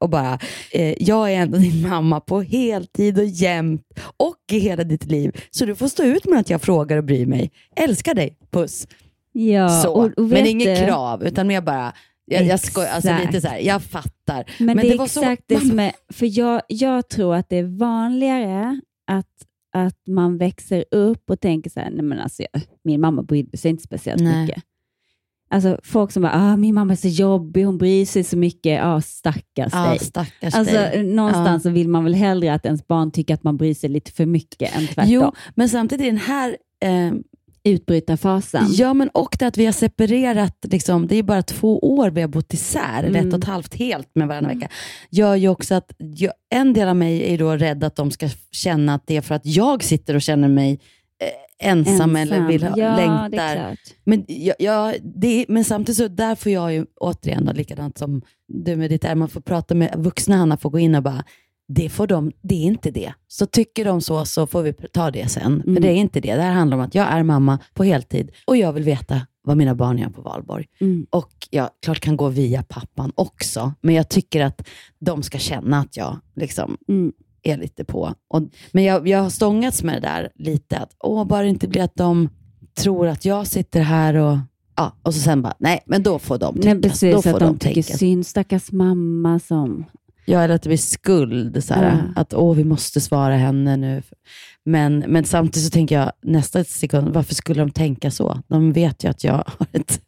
[0.00, 0.38] och bara,
[0.70, 3.82] eh, jag är ändå din mamma på heltid och jämt
[4.16, 5.40] och i hela ditt liv.
[5.50, 7.50] Så du får stå ut med att jag frågar och bryr mig.
[7.76, 8.86] Älskar dig, puss.
[9.32, 9.90] Ja, så.
[9.92, 11.92] och- och men inget du- krav, utan mer bara,
[12.24, 13.26] jag, jag skojar, alltså Exakt.
[13.26, 14.44] lite så här, jag fattar.
[14.58, 17.56] Men, det är var så- exakt det som är, för jag, jag tror att det
[17.56, 19.26] är vanligare att,
[19.74, 23.56] att man växer upp och tänker så här, nej men alltså, jag, min mamma brydde
[23.56, 24.42] sig inte speciellt Nej.
[24.46, 24.62] mycket.
[25.50, 28.72] Alltså folk som bara, ah, min mamma är så jobbig, hon bryr sig så mycket,
[28.78, 29.98] ja stackars Ja, dig.
[29.98, 31.02] stackars alltså, dig.
[31.04, 31.70] Någonstans Ja.
[31.70, 34.26] så vill man väl hellre att ens barn tycker att man bryr sig lite för
[34.26, 35.12] mycket än tvärtom.
[35.12, 37.12] Jo, men samtidigt i den här eh,
[37.64, 38.66] Utbrytarfasen.
[38.70, 42.20] Ja, men och det att vi har separerat, liksom, det är bara två år vi
[42.20, 43.34] har bott isär, eller ett Mm.
[43.34, 44.68] och ett halvt helt med varannan vecka,
[45.10, 48.28] gör ju också att jag, en del av mig är då rädd att de ska
[48.50, 50.80] känna att det är för att jag sitter och känner mig
[51.62, 52.16] eh, ensam, Ensam.
[52.16, 53.76] eller vill ha, Ja, längtar.
[54.04, 58.22] Men, jag, jag, det, men samtidigt så där får jag ju återigen, då, likadant som
[58.48, 61.24] du med ditt är, man får prata med vuxna Hanna, får gå in och bara,
[61.74, 63.12] det, får de, det är inte det.
[63.28, 65.62] Så tycker de så, så får vi ta det sen.
[65.62, 65.74] Mm.
[65.74, 66.34] För det är inte det.
[66.34, 69.56] Det här handlar om att jag är mamma på heltid och jag vill veta vad
[69.56, 70.66] mina barn gör på valborg.
[70.80, 71.06] Mm.
[71.10, 74.68] Och jag klart kan gå via pappan också, men jag tycker att
[74.98, 77.12] de ska känna att jag liksom Mm.
[77.42, 78.14] är lite på.
[78.28, 78.42] Och,
[78.72, 81.82] men jag, jag har stångats med det där lite, att åh, bara det inte blir
[81.82, 82.28] att de
[82.74, 84.38] tror att jag sitter här och
[84.76, 86.88] Ja, och så sen bara, nej men då får de Nej, tycka.
[86.88, 87.98] precis, då får att de tycker tänka.
[87.98, 89.84] synd, stackars mamma som...
[90.24, 91.64] Ja, eller att det blir skuld.
[91.64, 91.98] Så Ja.
[92.16, 94.02] Att åh, vi måste svara henne nu.
[94.64, 98.42] Men, men samtidigt så tänker jag nästa sekund, varför skulle de tänka så?
[98.48, 100.00] De vet ju att jag har ett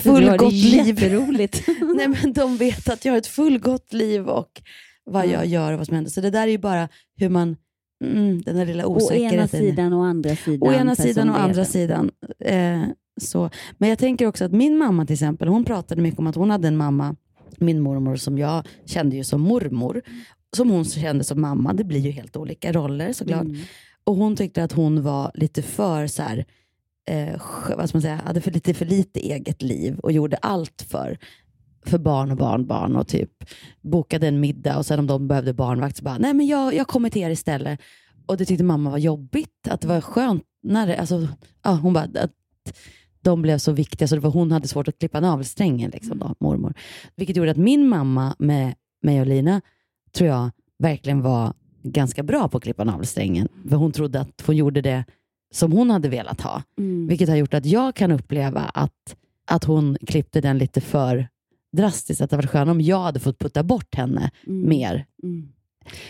[0.00, 0.98] fullgott liv.
[1.96, 4.62] Nej, men de vet att jag har ett fullgott liv och
[5.04, 5.34] vad Mm.
[5.34, 6.10] jag gör och vad som händer.
[6.10, 7.56] Så det där är ju bara hur man,
[8.04, 9.38] mm, den där lilla Å osäkerheten.
[9.38, 10.68] ena sidan och andra sidan.
[10.68, 12.10] Å ena sidan och andra sidan.
[12.44, 12.82] Eh,
[13.20, 13.50] så.
[13.78, 16.50] Men jag tänker också att min mamma till exempel, hon pratade mycket om att hon
[16.50, 17.16] hade en mamma,
[17.56, 20.02] min mormor som jag kände ju som mormor,
[20.56, 21.72] som hon kände som mamma.
[21.72, 23.44] Det blir ju helt olika roller såklart.
[23.44, 23.60] Mm.
[24.04, 26.44] Och hon tyckte att hon var lite för så här,
[27.10, 27.40] eh,
[27.76, 31.18] vad ska man säga, hade för lite för lite eget liv och gjorde allt för,
[31.86, 33.30] för barn och barnbarn och typ
[33.80, 36.86] bokade en middag och sen om de behövde barnvakt så bara, nej men jag, jag
[36.86, 37.80] kommer till er istället.
[38.26, 41.28] Och det tyckte mamma var jobbigt, att det var skönt när det, alltså,
[41.62, 42.32] ja, hon bara, att
[43.20, 46.34] de blev så viktiga så det var, hon hade svårt att klippa navelsträngen, liksom då,
[46.40, 46.74] mormor.
[47.16, 49.60] Vilket gjorde att min mamma med mig och Lina,
[50.12, 51.52] tror jag, verkligen var
[51.82, 53.48] ganska bra på att klippa navelsträngen.
[53.68, 55.04] För hon trodde att hon gjorde det
[55.54, 56.62] som hon hade velat ha.
[56.78, 57.06] Mm.
[57.06, 59.16] Vilket har gjort att jag kan uppleva att,
[59.46, 61.28] att hon klippte den lite för
[61.72, 62.20] drastiskt.
[62.20, 64.68] Att det var skönt om jag hade fått putta bort henne Mm.
[64.68, 65.06] mer.
[65.22, 65.48] Mm.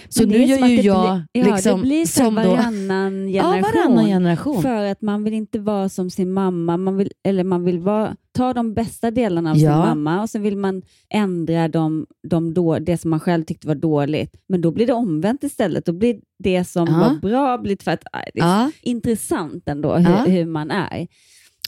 [0.09, 1.22] Så nu gör ju jag blir, ja,
[1.55, 2.41] liksom det blir som då...
[2.43, 3.62] varannan Ja, generation.
[3.83, 4.62] varannan generation.
[4.62, 8.16] För att man vill inte vara som sin mamma, man vill, eller man vill vara,
[8.33, 9.70] ta de bästa delarna av Ja.
[9.72, 10.83] sin mamma och sen vill man
[11.14, 14.35] ändra de, de då, det som man själv tyckte var dåligt.
[14.49, 15.87] Men då blir det omvänt istället.
[15.87, 16.99] Då blir det som Ja.
[16.99, 18.70] var bra blir att äh, det är Ja.
[18.83, 20.24] intressant ändå hur, Ja.
[20.24, 21.07] hur man är.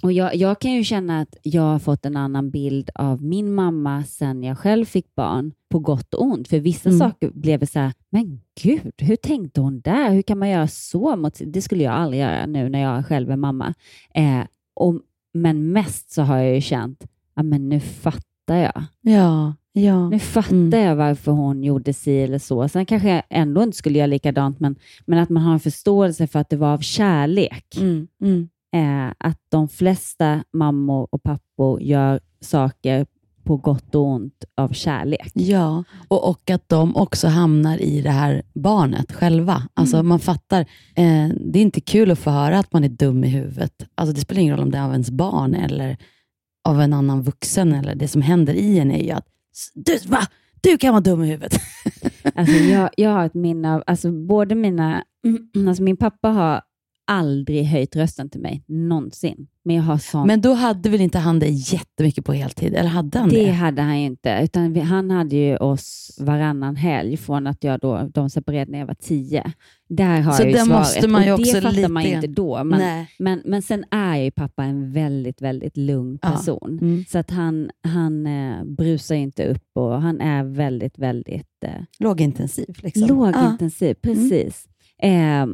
[0.03, 3.55] Och jag, jag kan ju känna att jag har fått en annan bild av min
[3.55, 6.49] mamma sen jag själv fick barn, på gott och ont.
[6.49, 6.99] För vissa Mm.
[6.99, 10.11] saker blev så här, men gud, hur tänkte hon där?
[10.11, 11.17] Hur kan man göra så?
[11.17, 13.75] Mot, sin-" det skulle jag aldrig göra nu när jag själv är mamma.
[14.15, 14.41] Eh,
[14.75, 15.01] och,
[15.35, 18.83] men mest så har jag ju känt, ja men nu fattar jag.
[19.01, 20.09] Ja, ja.
[20.11, 20.81] Nu fattar Mm.
[20.87, 22.69] jag varför hon gjorde si eller så.
[22.69, 26.27] Sen kanske jag ändå inte skulle göra likadant, men, men att man har en förståelse
[26.27, 27.77] för att det var av kärlek.
[27.81, 28.49] Mm, mm.
[28.73, 33.07] Eh, att de flesta mammor och pappor gör saker
[33.51, 35.31] på gott och ont av kärlek.
[35.35, 39.63] Ja, och, och att de också hamnar i det här barnet själva.
[39.75, 40.09] Alltså Mm.
[40.09, 40.61] man fattar,
[40.97, 43.73] eh, det är inte kul att få höra att man är dum i huvudet.
[43.95, 45.97] Alltså det spelar ingen roll om det är av ens barn eller
[46.69, 47.73] av en annan vuxen.
[47.73, 49.27] Eller det som händer i en är ju att,
[49.75, 50.21] du, va?
[50.61, 51.61] du kan vara dum i huvudet.
[52.35, 55.05] Alltså jag, jag har ett minne av, alltså både mina,
[55.69, 56.63] alltså min pappa har
[57.11, 59.47] aldrig höjt rösten till mig, någonsin.
[59.65, 62.75] Men jag har sån Men då hade väl inte han det jättemycket på heltid?
[62.75, 63.45] Eller hade han det?
[63.45, 67.65] Det hade han ju inte, utan vi, han hade ju oss varannan helg från att
[67.65, 69.53] jag då, de separerade när jag var tio.
[69.89, 70.69] Där har Så jag ju svaret.
[70.69, 72.65] måste man ju och det fattar man ju lite- inte då.
[72.65, 73.11] Men, Nej.
[73.19, 76.31] men, men sen är ju pappa en väldigt, väldigt lugn Ja.
[76.31, 76.79] person.
[76.83, 77.05] Mm.
[77.09, 82.77] Så att han, han eh, brusar inte upp och han är väldigt, väldigt eh, Lågintensiv.
[82.83, 83.09] Liksom.
[83.09, 83.95] lågintensiv.
[83.95, 84.67] Precis.
[85.03, 85.47] Eh,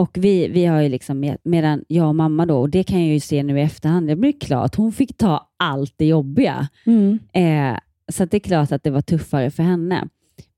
[0.00, 3.00] och vi, vi har ju liksom, med- medan jag och mamma då, och det kan
[3.00, 6.68] jag ju se nu i efterhand, det blir klart, hon fick ta allt det jobbiga.
[6.86, 7.18] Mm.
[7.32, 7.78] Eh,
[8.12, 10.08] så det är klart att det var tuffare för henne.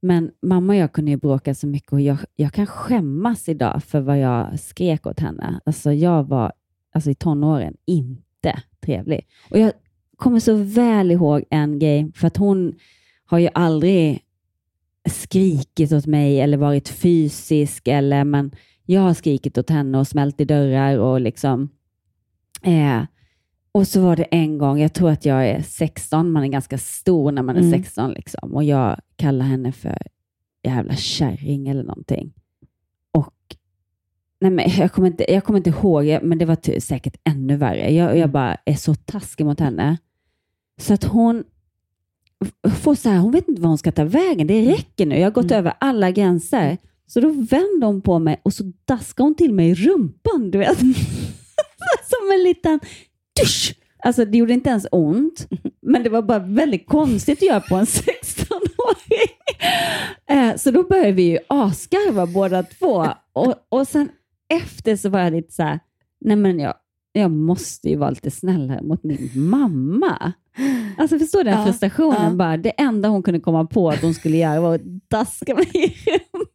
[0.02, 3.84] Men mamma och jag kunde ju bråka så mycket och jag, jag kan skämmas idag
[3.84, 5.60] för vad jag skrek åt henne.
[5.66, 6.52] Alltså jag var
[6.94, 9.26] alltså i tonåren inte trevlig.
[9.50, 9.72] Och jag
[10.16, 12.74] kommer så väl ihåg en grej, för att hon
[13.24, 14.20] har ju aldrig
[15.10, 18.50] skrikit åt mig eller varit fysisk, eller, men
[18.84, 21.68] jag har skrikit åt henne och smält i dörrar och liksom
[22.62, 23.02] eh,
[23.72, 26.78] och så var det en gång, jag tror att jag är 16, man är ganska
[26.78, 27.72] stor när man är Mm.
[27.72, 29.98] 16, liksom, och jag kallar henne för
[30.62, 32.32] jävla kärring eller någonting.
[33.12, 33.34] Och
[34.40, 37.94] nej men jag, kommer inte, jag kommer inte ihåg, men det var säkert ännu värre.
[37.94, 39.98] Jag, jag bara är så taskig mot henne.
[40.80, 41.44] Så att hon
[42.76, 44.46] får så här, hon vet inte vad hon ska ta vägen.
[44.46, 45.18] Det räcker nu.
[45.18, 46.78] Jag har gått över alla gränser.
[47.12, 50.58] Så då vänder hon på mig och så daskar hon till mig i rumpan, du
[50.58, 50.78] vet.
[52.04, 52.80] Som en liten
[53.40, 53.74] dusch.
[54.04, 55.48] Alltså det gjorde inte ens ont,
[55.82, 59.28] men det var bara väldigt konstigt att göra på en 16-åring.
[60.30, 63.06] Eh, Så då började vi ju asgarva båda två.
[63.32, 64.08] Och, och sen
[64.54, 65.80] efter så var jag lite så här,
[66.20, 66.74] nej men jag,
[67.12, 70.32] jag måste ju vara lite snällare mot min mamma.
[70.98, 72.22] Alltså förstår du den Ja, frustrationen?
[72.24, 72.30] ja.
[72.30, 75.70] Bara, det enda hon kunde komma på att hon skulle göra var att daska mig
[75.74, 76.46] i rumpan.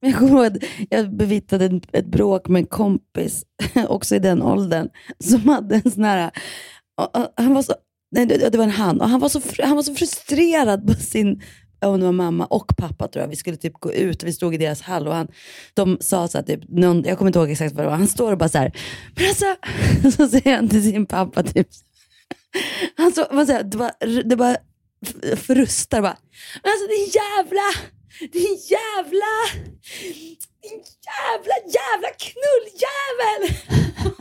[0.00, 3.44] Jag kommer ihåg att jag bevittnade ett, bråk med en kompis,
[3.88, 6.30] också i den åldern, som hade en sån här...
[7.36, 7.74] Han var så,
[8.10, 11.42] nej, det, var en han, och han var så, han var så frustrerad på sin
[11.80, 14.32] om det var mamma och pappa tror jag, vi skulle typ gå ut och vi
[14.32, 15.28] stod i deras hall och han,
[15.74, 18.08] de sa så här, typ, någon, jag kommer inte ihåg exakt vad det var, han
[18.08, 18.72] står och bara så här,
[19.16, 19.56] men alltså,
[20.16, 21.68] så säger han till sin pappa typ,
[22.96, 23.92] han så, vad säger, det bara,
[24.24, 24.56] det bara
[25.36, 26.16] frustar bara,
[26.62, 29.32] men alltså din jävla, din jävla,
[30.62, 33.56] din jävla, jävla knulljävel.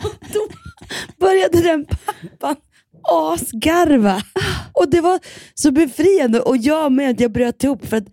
[0.04, 0.48] Och då
[1.20, 2.56] började den pappan
[3.12, 4.22] asgarva.
[4.74, 5.20] Och det var
[5.54, 8.08] så befriande och jag med, jag bröt ihop för att,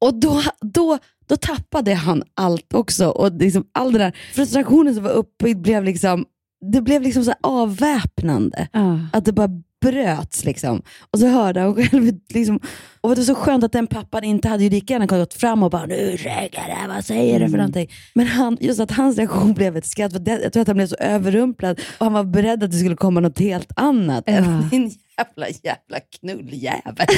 [0.00, 3.08] och då, då, då tappade han allt också.
[3.08, 6.24] Och liksom all den där frustrationen som var uppe blev liksom,
[6.72, 8.68] det blev liksom så avväpnande.
[9.12, 9.48] Att det bara
[9.80, 10.82] bröts liksom.
[11.10, 12.60] Och så hörde han själv, liksom,
[13.00, 15.62] och det var så skönt att den pappan inte hade ju lika gärna gått fram
[15.62, 17.90] och bara nu det, vad säger du för någonting?
[18.14, 20.76] Men han, just att hans reaktion blev ett skratt, för det, jag tror att han
[20.76, 24.24] blev så överrumplad och han var beredd att det skulle komma något helt annat.
[24.26, 27.06] än Din jävla jävla knulljävel.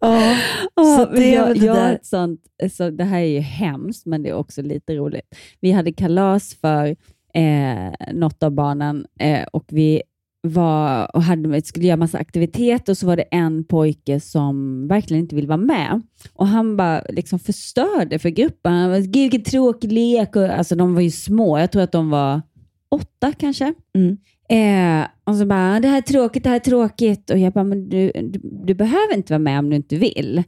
[0.00, 0.36] Ja,
[0.74, 2.40] Ja, så men det jag, det jag sånt,
[2.72, 5.34] så det här är ju hemskt, men det är också lite roligt.
[5.60, 6.96] Vi hade kalas för
[7.32, 10.02] eh, något av barnen eh, och vi
[10.42, 15.22] var och hade, skulle göra massa aktivitet och så var det en pojke som verkligen
[15.22, 16.02] inte ville vara med.
[16.32, 18.72] Och Han bara liksom förstörde för gruppen.
[18.72, 20.36] Han var, Gud vilken tråkig lek.
[20.36, 21.58] Och, alltså, de var ju små.
[21.58, 22.42] Jag tror att de var
[22.90, 23.74] åtta kanske.
[24.48, 27.30] Eh, och så bara, det här är tråkigt, det här är tråkigt.
[27.30, 30.42] Och jag bara, men du, du, du behöver inte vara med om du inte vill.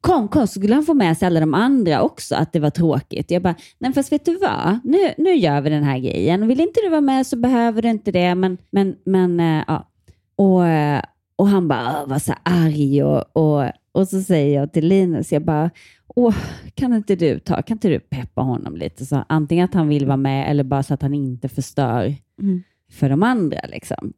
[0.00, 2.70] Kom, kom, så skulle han få med sig alla de andra också, att det var
[2.70, 3.30] tråkigt.
[3.30, 4.78] Jag bara, nej fast vet du vad?
[4.84, 6.48] Nu, nu gör vi den här grejen.
[6.48, 8.34] Vill inte du vara med så behöver du inte det.
[8.34, 9.88] Men, men, men eh, ja.
[10.36, 11.02] Och, eh,
[11.36, 15.32] och han bara "Åh, var så arg och, och, och så säger jag till Linus,
[15.32, 15.70] jag bara,
[16.16, 16.34] Åh,
[16.74, 19.06] kan inte du ta, kan inte du peppa honom lite?
[19.06, 22.62] Så antingen att han vill vara med eller bara så att han inte förstör Mm.
[22.90, 23.58] för de andra.
[23.68, 24.12] Liksom.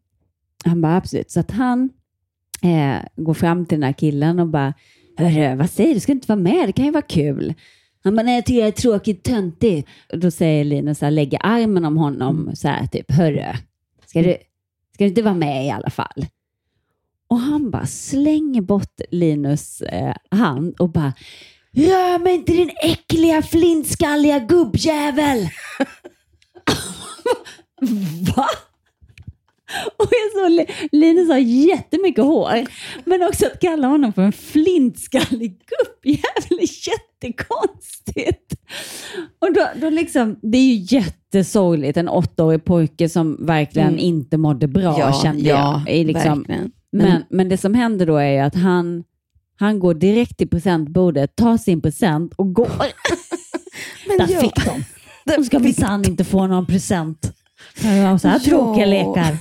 [0.65, 1.31] Han bara, absolut.
[1.31, 1.91] Så att han
[2.63, 4.75] eh, går fram till den här killen och bara,
[5.17, 6.01] Hörru, vad säger du?
[6.01, 6.69] Ska du inte vara med?
[6.69, 7.55] Det kan ju vara kul.
[8.05, 9.89] Han bara, nej jag tycker det är tråkigt, töntigt.
[10.13, 13.53] Och Då säger Linus, så här, lägger armen om honom så här, typ, hörru,
[14.07, 14.37] ska du,
[14.95, 16.27] ska du inte vara med i alla fall?
[17.29, 21.13] Och han bara slänger bort Linus eh, hand och bara,
[21.73, 25.39] rör mig inte din äckliga flintskalliga gubbjävel!
[28.37, 28.47] Va?
[29.99, 32.67] Och jag så, Linus har jättemycket hår,
[33.05, 38.55] men också att kalla honom för en flintskallig gubbjävel är jättekonstigt.
[39.39, 44.01] Och då, då liksom, det är ju jättesorgligt, en åttaårig pojke som verkligen Mm.
[44.01, 45.95] inte mådde bra Ja, kände ja, jag.
[45.97, 46.73] Är liksom, verkligen.
[46.93, 49.05] men, Men- men det som händer då är att han,
[49.59, 52.69] han går direkt till presentbordet, tar sin present och går.
[54.19, 54.41] Där ja.
[54.41, 54.85] fick de.
[55.37, 57.33] De ska minsann inte få någon present.
[57.83, 58.51] Jag så här Ja.
[58.51, 59.37] tråkiga lekar.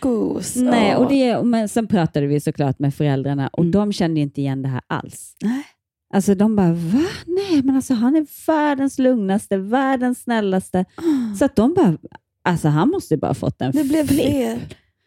[0.00, 0.56] Gos.
[0.56, 4.62] Nej, och det, men sen pratade vi såklart med föräldrarna och de kände inte igen
[4.62, 5.36] det här alls.
[5.42, 5.62] Nej.
[6.14, 7.04] Alltså de bara, va?
[7.26, 10.84] Nej, men alltså han är världens lugnaste, världens snällaste.
[11.38, 11.96] Så att de bara,
[12.44, 14.20] alltså han måste bara fått en Det blev flipp.
[14.26, 14.58] fel.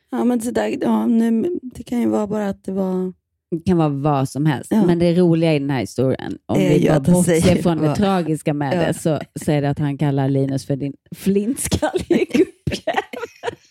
[0.10, 3.14] Ja, men det, där, ja, nu, det kan ju vara bara att det var...
[3.52, 4.72] Det kan vara vad som helst.
[4.72, 4.86] Ja.
[4.86, 7.96] Men det roliga i den här historien, om Det vi bara bortser säger från det
[7.96, 8.88] tragiska med Ja.
[8.88, 13.04] det, så, så är det att han kallar Linus för din flintskallige gubbjävel.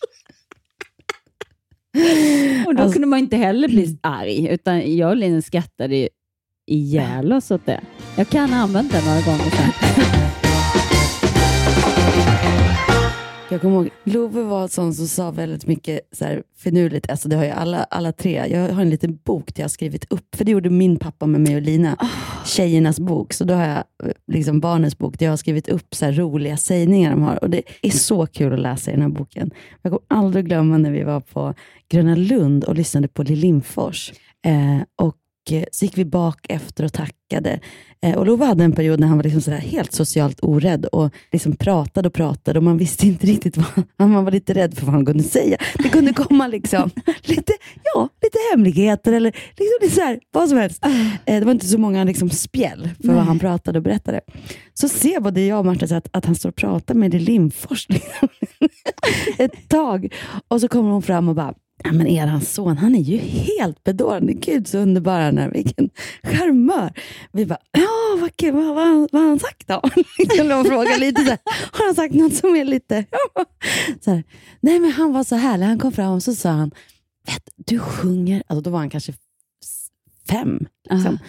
[2.67, 6.09] Och då Alltså- kunde man inte heller bli arg, utan jag och Linus skrattade
[6.67, 7.81] ihjäl oss åt det.
[8.17, 10.03] Jag kan ha använt det några gånger sen.
[13.49, 17.09] Jag kommer ihåg, Love var en sån som sa väldigt mycket så här finurligt.
[17.09, 18.47] Alltså det har ju alla, alla tre.
[18.49, 21.25] Jag har en liten bok där jag har skrivit upp, för det gjorde min pappa
[21.25, 21.97] med mig och Lina.
[22.45, 23.33] Tjejernas bok.
[23.33, 23.83] Så då har jag
[24.31, 27.43] liksom barnens bok där jag har skrivit upp så roliga sägningar de har.
[27.43, 29.51] Och det är så kul att läsa i den här boken.
[29.81, 31.53] Jag kommer aldrig glömma när vi var på
[31.89, 34.13] Gröna Lund och lyssnade på Lill Lindfors.
[34.45, 35.17] Eh, och
[35.51, 37.59] eh, så gick vi bak efter och tackade.
[38.01, 40.85] Eh, och Love hade en period när han var liksom så här helt socialt orädd
[40.85, 44.77] och liksom pratade och pratade och man visste inte riktigt vad, man var lite rädd
[44.77, 45.57] för vad han kunde säga.
[45.77, 46.89] Det kunde komma liksom
[47.23, 50.85] lite, ja, lite hemligheter eller liksom lite så här, vad som helst.
[51.25, 53.25] Eh, det var inte så många liksom spjäll för vad Nej.
[53.25, 54.21] han pratade och berättade.
[54.73, 57.89] Så ser både jag och Marta så att, att han står och pratar med Lindfors
[57.89, 58.27] liksom,
[59.37, 60.13] ett tag.
[60.47, 63.83] Och så kommer hon fram och bara, Ja, men er son, han är ju helt
[63.83, 64.33] bedårande.
[64.33, 65.51] Gud så underbar han är.
[65.51, 65.89] Vilken
[66.23, 66.93] charmör.
[67.31, 68.53] Vi bara, ja vad kul.
[68.53, 69.81] Vad, vad, vad har han sagt då?
[70.37, 71.39] De frågar lite så här,
[71.71, 73.05] har han sagt något som är lite...
[74.01, 74.23] så här,
[74.59, 75.65] Nej men han var så härlig.
[75.65, 76.71] Han kom fram och så sa han,
[77.27, 79.13] vet, du sjunger, alltså då var han kanske
[80.29, 80.59] fem.
[80.89, 81.19] Liksom.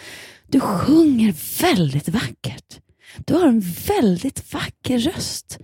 [0.47, 2.81] Du sjunger väldigt vackert.
[3.17, 5.59] Du har en väldigt vacker röst.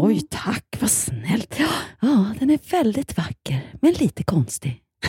[0.00, 1.54] Oj tack, vad snällt.
[2.00, 4.70] Ja, den är väldigt vacker, men lite konstig.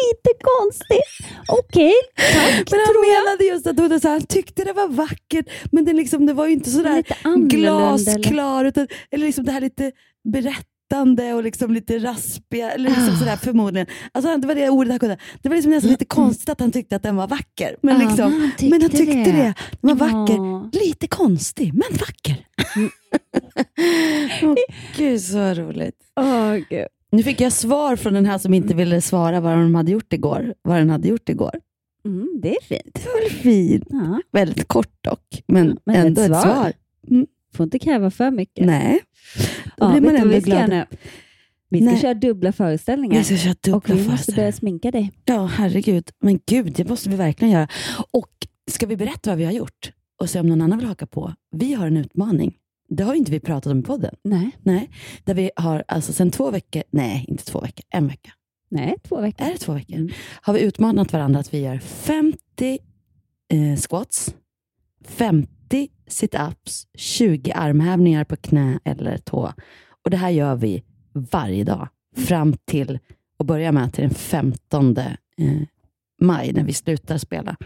[0.00, 1.00] lite konstig.
[1.48, 2.70] Okej, okay, tack.
[2.70, 5.96] Men han menade just att hon så här, han tyckte det var vackert, men den,
[5.96, 7.04] liksom, det var ju inte sådär
[7.48, 8.60] glasklar.
[8.60, 8.68] Eller?
[8.68, 9.92] Utan, eller liksom det här lite
[10.32, 13.18] berätt berättande och liksom lite raspiga, eller liksom Ah.
[13.18, 13.86] sådär förmodligen.
[14.12, 15.16] Alltså, det var det ordet han kunde.
[15.42, 17.76] Det var liksom nästan lite konstigt att han tyckte att den var vacker.
[17.82, 19.32] Men, Ja, liksom, men han tyckte men han tyckte det.
[19.32, 19.54] det.
[19.80, 20.14] Den var Ja.
[20.16, 20.78] vacker.
[20.84, 22.46] Lite konstig, men vacker.
[24.42, 24.54] Åh,
[24.96, 25.96] Gud, så roligt.
[26.20, 26.86] Åh, Gud.
[27.12, 30.12] Nu fick jag svar från den här som inte ville svara vad de hade gjort
[30.12, 30.54] igår.
[30.62, 31.54] Vad den hade gjort igår.
[32.04, 32.94] Mm, det är fint.
[32.94, 33.84] Det var väl fint.
[33.90, 34.20] Ja.
[34.32, 36.54] Väldigt kort dock, men, Men ändå ett ett svar.
[36.54, 36.72] svar.
[37.10, 37.26] Mm.
[37.56, 38.66] Får inte kräva för mycket.
[38.66, 39.00] Nej,
[39.80, 40.68] då Ja, blir man ändå vi ska glad.
[40.70, 40.86] nu?
[41.68, 42.00] Vi ska Nej.
[42.00, 43.18] köra dubbla föreställningar.
[43.18, 45.12] Vi ska köra dubbla och vi måste börja sminka dig.
[45.24, 46.10] Ja, herregud.
[46.20, 47.68] Men gud, det måste vi verkligen göra.
[48.10, 48.30] Och
[48.70, 49.92] ska vi berätta vad vi har gjort?
[50.20, 51.34] Och se om någon annan vill haka på.
[51.56, 52.56] Vi har en utmaning.
[52.88, 54.14] Det har ju inte vi pratat om i podden.
[54.24, 54.50] Nej.
[54.62, 54.90] Nej.
[55.24, 58.30] Där vi har alltså sedan två veckor, nej inte två veckor, en vecka.
[58.70, 59.46] Nej, två veckor.
[59.46, 60.12] Är det två veckor?
[60.42, 62.78] Har vi utmanat varandra att vi gör 50
[63.52, 64.34] eh, squats,
[65.08, 65.59] 50
[66.08, 69.52] sit-ups, 20 armhävningar på knä eller tå.
[70.04, 72.98] Och det här gör vi varje dag fram till,
[73.38, 74.96] och börjar med till den 15
[76.20, 77.56] maj när vi slutar spela.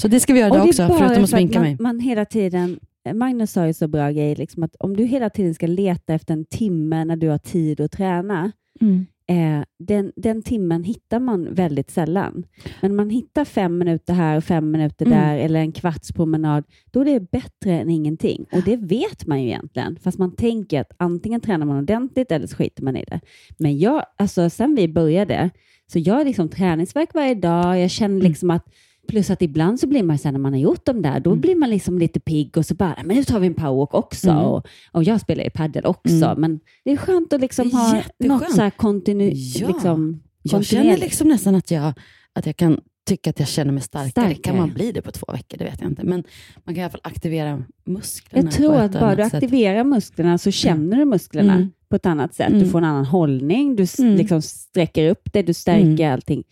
[0.00, 1.76] Så det ska vi göra idag också, förutom att för sminka man, mig.
[1.80, 2.80] Man hela tiden,
[3.14, 6.34] Magnus sa ju så bra grej, liksom att om du hela tiden ska leta efter
[6.34, 11.54] en timme när du har tid att träna, Mm eh, den, den timmen hittar man
[11.54, 12.44] väldigt sällan.
[12.80, 15.18] Men man hittar fem minuter här och fem minuter Mm.
[15.18, 18.46] där, eller en kvarts promenad, då är det bättre än ingenting.
[18.52, 22.46] Och det vet man ju egentligen, fast man tänker att antingen tränar man ordentligt eller
[22.46, 23.20] så skiter man i det.
[23.58, 25.50] Men jag, alltså sen vi började,
[25.92, 28.28] så jag har liksom träningsverk varje dag, jag känner Mm.
[28.28, 28.66] liksom att
[29.08, 31.54] Plus att ibland så blir man sen när man har gjort dem där, då blir
[31.56, 34.30] man liksom lite pigg och så bara, men nu tar vi en powerwalk också.
[34.30, 34.42] Mm.
[34.44, 36.40] Och, och jag spelar ju padel också, Mm.
[36.40, 39.68] men det är skönt att liksom ha något så här kontinu- Ja.
[39.68, 41.92] liksom, Jag känner liksom nästan att jag,
[42.32, 44.10] att jag kan tycka att jag känner mig starkare.
[44.10, 44.34] Starkare.
[44.34, 45.58] Kan man bli det på två veckor?
[45.58, 46.04] Det vet jag inte.
[46.04, 46.24] Men
[46.64, 48.44] man kan i alla fall aktivera musklerna.
[48.44, 49.42] Jag tror att bara du annat sätt.
[49.44, 51.70] aktiverar musklerna så känner du musklerna Mm.
[51.88, 52.48] på ett annat sätt.
[52.50, 52.68] Du Mm.
[52.70, 54.16] får en annan hållning, du Mm.
[54.16, 56.12] liksom sträcker upp det, du stärker Mm.
[56.12, 56.44] allting.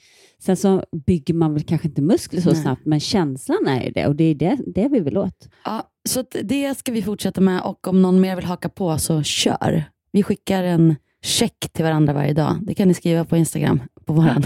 [0.44, 2.62] Sen så bygger man väl kanske inte muskler så Nej.
[2.62, 5.48] snabbt, men känslan är ju det och det är det, det vi vill åt.
[5.64, 9.22] Ja, så det ska vi fortsätta med och om någon mer vill haka på så
[9.22, 9.84] kör.
[10.12, 12.58] Vi skickar en check till varandra varje dag.
[12.62, 13.82] Det kan ni skriva på Instagram.
[14.04, 14.44] På våran.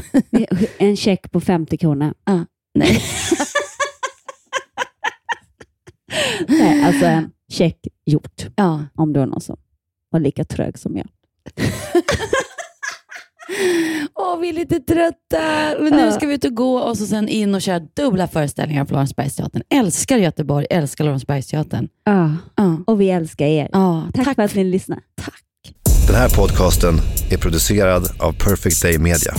[0.78, 2.14] En check på 50 kronor.
[2.24, 2.44] Ja,
[2.74, 3.02] nej.
[6.48, 8.46] Nej, alltså en check gjort.
[8.56, 8.84] Ja.
[8.94, 9.56] Om det var någon som
[10.10, 11.06] var lika trög som jag.
[14.14, 15.74] Åh, vi är lite trötta.
[15.80, 18.84] Men nu ska vi ut och gå och så sen in och köra dubbla föreställningar
[18.84, 19.62] på Lorensbergsteatern.
[19.74, 21.88] Älskar Göteborg, älskar Lorensbergsteatern.
[22.04, 22.36] Ja,
[22.86, 23.68] och vi älskar er.
[23.72, 24.98] Ja, Tack, för att ni lyssnar.
[26.06, 26.94] Den här podcasten
[27.30, 29.34] är producerad av Perfect Day Media.